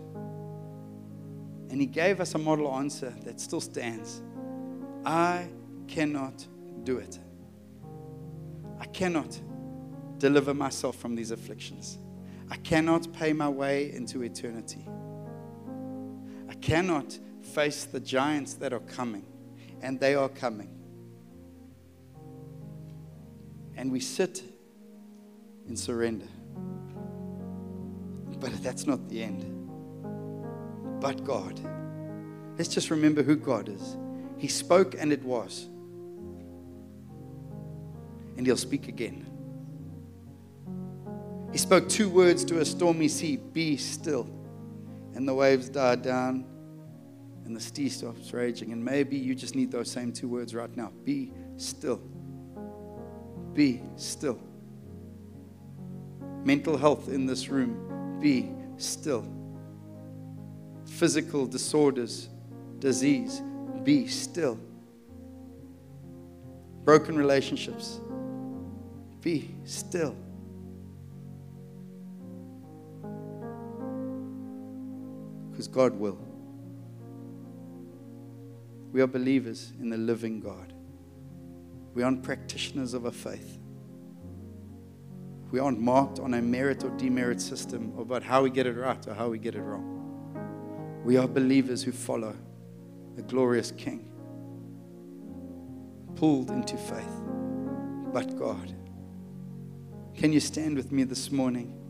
And 1.70 1.80
he 1.80 1.86
gave 1.86 2.20
us 2.20 2.34
a 2.34 2.38
model 2.38 2.74
answer 2.74 3.14
that 3.22 3.40
still 3.40 3.60
stands 3.60 4.20
I 5.06 5.46
cannot 5.86 6.44
do 6.82 6.98
it. 6.98 7.20
I 8.80 8.86
cannot 8.86 9.40
deliver 10.24 10.54
myself 10.54 10.96
from 10.96 11.14
these 11.14 11.32
afflictions. 11.32 11.98
I 12.50 12.56
cannot 12.56 13.12
pay 13.12 13.34
my 13.34 13.50
way 13.50 13.92
into 13.92 14.22
eternity. 14.22 14.88
I 16.48 16.54
cannot 16.54 17.18
face 17.42 17.84
the 17.84 18.00
giants 18.00 18.54
that 18.54 18.72
are 18.72 18.80
coming, 18.80 19.26
and 19.82 20.00
they 20.00 20.14
are 20.14 20.30
coming. 20.30 20.70
And 23.76 23.92
we 23.92 24.00
sit 24.00 24.42
in 25.68 25.76
surrender. 25.76 26.28
But 28.40 28.62
that's 28.62 28.86
not 28.86 29.06
the 29.10 29.22
end. 29.22 29.44
But 31.02 31.22
God. 31.22 31.60
Let's 32.56 32.70
just 32.70 32.88
remember 32.88 33.22
who 33.22 33.36
God 33.36 33.68
is. 33.68 33.98
He 34.38 34.48
spoke 34.48 34.94
and 34.98 35.12
it 35.12 35.22
was. 35.22 35.66
And 38.38 38.46
He'll 38.46 38.56
speak 38.56 38.88
again. 38.88 39.33
He 41.54 41.58
spoke 41.58 41.88
two 41.88 42.08
words 42.08 42.44
to 42.46 42.58
a 42.58 42.64
stormy 42.64 43.06
sea 43.06 43.36
Be 43.36 43.76
still. 43.76 44.28
And 45.14 45.28
the 45.28 45.32
waves 45.32 45.68
died 45.68 46.02
down 46.02 46.46
and 47.44 47.54
the 47.54 47.60
sea 47.60 47.88
stops 47.88 48.32
raging. 48.32 48.72
And 48.72 48.84
maybe 48.84 49.16
you 49.16 49.36
just 49.36 49.54
need 49.54 49.70
those 49.70 49.88
same 49.88 50.12
two 50.12 50.26
words 50.26 50.52
right 50.52 50.76
now 50.76 50.90
Be 51.04 51.32
still. 51.56 52.02
Be 53.52 53.82
still. 53.94 54.40
Mental 56.42 56.76
health 56.76 57.08
in 57.08 57.24
this 57.24 57.48
room. 57.48 58.18
Be 58.20 58.50
still. 58.76 59.24
Physical 60.86 61.46
disorders, 61.46 62.30
disease. 62.80 63.42
Be 63.84 64.08
still. 64.08 64.58
Broken 66.82 67.16
relationships. 67.16 68.00
Be 69.20 69.54
still. 69.64 70.16
Because 75.64 75.74
God 75.74 75.98
will. 75.98 76.18
We 78.92 79.00
are 79.00 79.06
believers 79.06 79.72
in 79.80 79.90
the 79.90 79.96
living 79.96 80.40
God. 80.40 80.72
We 81.94 82.02
aren't 82.02 82.22
practitioners 82.22 82.94
of 82.94 83.06
a 83.06 83.12
faith. 83.12 83.58
We 85.50 85.60
aren't 85.60 85.80
marked 85.80 86.18
on 86.18 86.34
a 86.34 86.42
merit 86.42 86.84
or 86.84 86.90
demerit 86.90 87.40
system 87.40 87.96
about 87.98 88.22
how 88.22 88.42
we 88.42 88.50
get 88.50 88.66
it 88.66 88.76
right 88.76 89.06
or 89.06 89.14
how 89.14 89.28
we 89.28 89.38
get 89.38 89.54
it 89.54 89.62
wrong. 89.62 91.02
We 91.04 91.16
are 91.16 91.28
believers 91.28 91.82
who 91.82 91.92
follow 91.92 92.36
the 93.14 93.22
glorious 93.22 93.70
King, 93.70 94.10
pulled 96.16 96.50
into 96.50 96.76
faith, 96.76 97.22
but 98.12 98.36
God. 98.36 98.74
Can 100.16 100.32
you 100.32 100.40
stand 100.40 100.76
with 100.76 100.90
me 100.90 101.04
this 101.04 101.30
morning? 101.30 101.83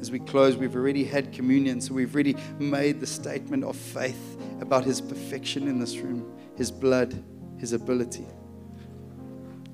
As 0.00 0.10
we 0.10 0.18
close, 0.18 0.56
we've 0.56 0.76
already 0.76 1.04
had 1.04 1.32
communion, 1.32 1.80
so 1.80 1.94
we've 1.94 2.14
already 2.14 2.36
made 2.58 3.00
the 3.00 3.06
statement 3.06 3.64
of 3.64 3.74
faith 3.74 4.38
about 4.60 4.84
His 4.84 5.00
perfection 5.00 5.66
in 5.66 5.78
this 5.78 5.96
room, 5.96 6.30
His 6.56 6.70
blood, 6.70 7.22
His 7.58 7.72
ability. 7.72 8.26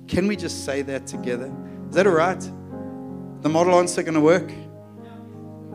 Can 0.07 0.29
we 0.29 0.37
just 0.37 0.65
say 0.65 0.83
that 0.83 1.07
together? 1.07 1.53
Is 1.89 1.95
that 1.97 2.07
all 2.07 2.13
right? 2.13 2.41
The 3.43 3.49
model 3.49 3.79
answer 3.79 4.03
going 4.03 4.15
to 4.15 4.21
work? 4.21 4.53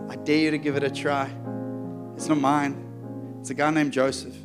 I 0.10 0.16
dare 0.16 0.38
you 0.38 0.52
to 0.52 0.58
give 0.58 0.76
it 0.78 0.84
a 0.84 0.90
try. 0.90 1.30
It's 2.16 2.28
not 2.28 2.40
mine. 2.40 3.38
It's 3.42 3.50
a 3.50 3.54
guy 3.54 3.70
named 3.72 3.92
Joseph 3.92 4.36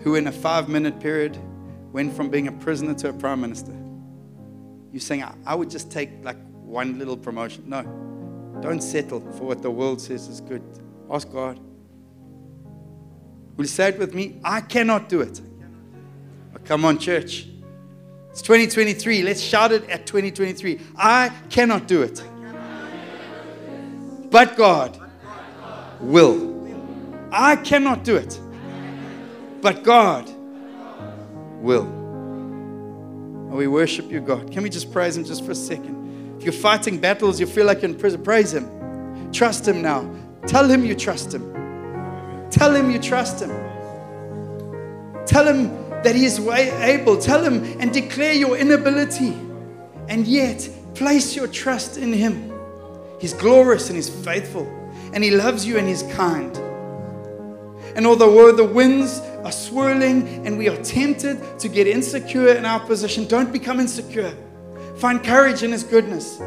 who, 0.00 0.14
in 0.14 0.28
a 0.28 0.32
five 0.32 0.68
minute 0.68 1.00
period, 1.00 1.36
went 1.92 2.14
from 2.14 2.30
being 2.30 2.46
a 2.48 2.52
prisoner 2.52 2.94
to 2.94 3.08
a 3.08 3.12
prime 3.12 3.40
minister. 3.40 3.76
You're 4.92 5.00
saying, 5.00 5.24
I 5.44 5.54
would 5.54 5.68
just 5.68 5.90
take 5.90 6.10
like 6.22 6.38
one 6.52 6.98
little 6.98 7.16
promotion. 7.16 7.68
No. 7.68 8.05
Don't 8.60 8.80
settle 8.80 9.20
for 9.32 9.44
what 9.44 9.62
the 9.62 9.70
world 9.70 10.00
says 10.00 10.28
is 10.28 10.40
good. 10.40 10.62
Ask 11.10 11.30
God. 11.30 11.58
Will 13.56 13.64
you 13.64 13.68
say 13.68 13.88
it 13.88 13.98
with 13.98 14.14
me? 14.14 14.38
I 14.44 14.60
cannot 14.60 15.08
do 15.08 15.20
it. 15.20 15.40
Oh, 16.54 16.58
come 16.64 16.84
on, 16.84 16.98
church. 16.98 17.46
It's 18.30 18.42
2023. 18.42 19.22
Let's 19.22 19.40
shout 19.40 19.72
it 19.72 19.88
at 19.88 20.06
2023. 20.06 20.80
I 20.96 21.32
cannot 21.48 21.86
do 21.86 22.02
it. 22.02 22.22
But 24.30 24.56
God 24.56 25.00
will. 26.00 26.54
I 27.32 27.56
cannot 27.56 28.04
do 28.04 28.16
it. 28.16 28.38
But 29.62 29.82
God 29.82 30.28
will. 31.62 31.86
Oh, 33.50 33.56
we 33.56 33.66
worship 33.68 34.10
you, 34.10 34.20
God. 34.20 34.50
Can 34.50 34.62
we 34.62 34.68
just 34.68 34.92
praise 34.92 35.16
Him 35.16 35.24
just 35.24 35.44
for 35.44 35.52
a 35.52 35.54
second? 35.54 35.95
You're 36.46 36.52
fighting 36.52 37.00
battles, 37.00 37.40
you 37.40 37.46
feel 37.46 37.66
like 37.66 37.82
you're 37.82 37.90
in 37.90 37.98
prison, 37.98 38.22
praise 38.22 38.54
Him. 38.54 39.32
Trust 39.32 39.66
Him 39.66 39.82
now. 39.82 40.08
Tell 40.46 40.70
Him 40.70 40.84
you 40.84 40.94
trust 40.94 41.34
Him. 41.34 41.42
Tell 42.52 42.72
Him 42.72 42.88
you 42.88 43.00
trust 43.00 43.42
Him. 43.42 43.50
Tell 45.26 45.44
Him 45.44 45.74
that 46.04 46.14
He 46.14 46.24
is 46.24 46.38
able. 46.38 47.18
Tell 47.18 47.42
Him 47.42 47.64
and 47.80 47.92
declare 47.92 48.32
your 48.32 48.56
inability. 48.56 49.36
And 50.08 50.24
yet, 50.24 50.70
place 50.94 51.34
your 51.34 51.48
trust 51.48 51.96
in 51.96 52.12
Him. 52.12 52.52
He's 53.20 53.32
glorious 53.34 53.88
and 53.88 53.96
He's 53.96 54.08
faithful. 54.08 54.68
and 55.12 55.24
He 55.24 55.32
loves 55.32 55.66
you 55.66 55.78
and 55.78 55.88
He's 55.88 56.04
kind. 56.14 56.56
And 57.96 58.06
although 58.06 58.52
the 58.52 58.62
winds 58.62 59.18
are 59.42 59.50
swirling 59.50 60.46
and 60.46 60.56
we 60.56 60.68
are 60.68 60.80
tempted 60.84 61.58
to 61.58 61.68
get 61.68 61.88
insecure 61.88 62.54
in 62.54 62.64
our 62.64 62.78
position, 62.78 63.26
don't 63.26 63.52
become 63.52 63.80
insecure. 63.80 64.32
Find 64.98 65.22
courage 65.22 65.62
in 65.62 65.72
His 65.72 65.84
goodness, 65.84 66.38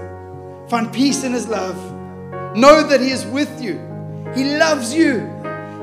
find 0.69 0.91
peace 0.91 1.23
in 1.23 1.33
His 1.33 1.47
love. 1.47 1.77
Know 2.55 2.81
that 2.87 2.99
He 2.99 3.11
is 3.11 3.25
with 3.25 3.61
you. 3.61 3.73
He 4.35 4.57
loves 4.57 4.93
you. 4.93 5.19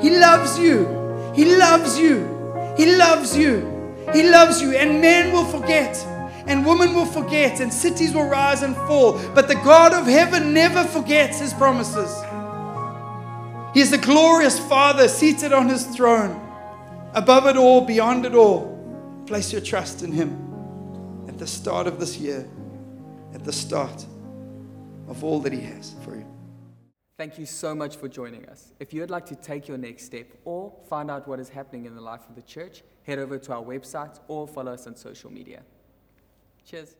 He 0.00 0.10
loves 0.10 0.58
you. 0.58 1.32
He 1.34 1.44
loves 1.56 1.98
you. 1.98 2.74
He 2.76 2.96
loves 2.96 3.36
you. 3.36 3.94
He 4.12 4.28
loves 4.28 4.60
you. 4.60 4.72
And 4.76 5.00
men 5.00 5.32
will 5.32 5.44
forget, 5.44 5.96
and 6.46 6.66
women 6.66 6.92
will 6.94 7.06
forget, 7.06 7.60
and 7.60 7.72
cities 7.72 8.12
will 8.12 8.28
rise 8.28 8.62
and 8.62 8.74
fall. 8.74 9.12
But 9.34 9.48
the 9.48 9.54
God 9.54 9.92
of 9.92 10.06
heaven 10.06 10.52
never 10.52 10.84
forgets 10.84 11.40
His 11.40 11.54
promises. 11.54 12.12
He 13.74 13.80
is 13.80 13.90
the 13.90 13.98
glorious 13.98 14.58
Father 14.58 15.06
seated 15.06 15.52
on 15.52 15.68
His 15.68 15.84
throne, 15.84 16.40
above 17.14 17.46
it 17.46 17.56
all, 17.56 17.80
beyond 17.80 18.26
it 18.26 18.34
all. 18.34 18.72
Place 19.26 19.52
your 19.52 19.60
trust 19.60 20.02
in 20.02 20.12
Him 20.12 20.42
at 21.28 21.36
the 21.38 21.46
start 21.46 21.86
of 21.86 21.98
this 22.00 22.16
year, 22.16 22.48
the 23.46 23.52
start 23.52 24.04
of 25.06 25.22
all 25.22 25.38
that 25.38 25.52
He 25.52 25.60
has 25.60 25.94
for 26.02 26.16
you. 26.16 26.26
Thank 27.16 27.38
you 27.38 27.46
so 27.46 27.76
much 27.76 27.96
for 27.96 28.08
joining 28.08 28.44
us. 28.46 28.72
If 28.80 28.92
you 28.92 29.00
would 29.00 29.10
like 29.10 29.24
to 29.26 29.36
take 29.36 29.68
your 29.68 29.78
next 29.78 30.04
step 30.04 30.26
or 30.44 30.72
find 30.90 31.10
out 31.10 31.28
what 31.28 31.38
is 31.38 31.48
happening 31.48 31.86
in 31.86 31.94
the 31.94 32.00
life 32.00 32.22
of 32.28 32.34
the 32.34 32.42
church, 32.42 32.82
head 33.04 33.20
over 33.20 33.38
to 33.38 33.52
our 33.54 33.62
website 33.62 34.18
or 34.26 34.48
follow 34.48 34.72
us 34.72 34.88
on 34.88 34.96
social 34.96 35.32
media. 35.32 35.62
Cheers. 36.64 36.96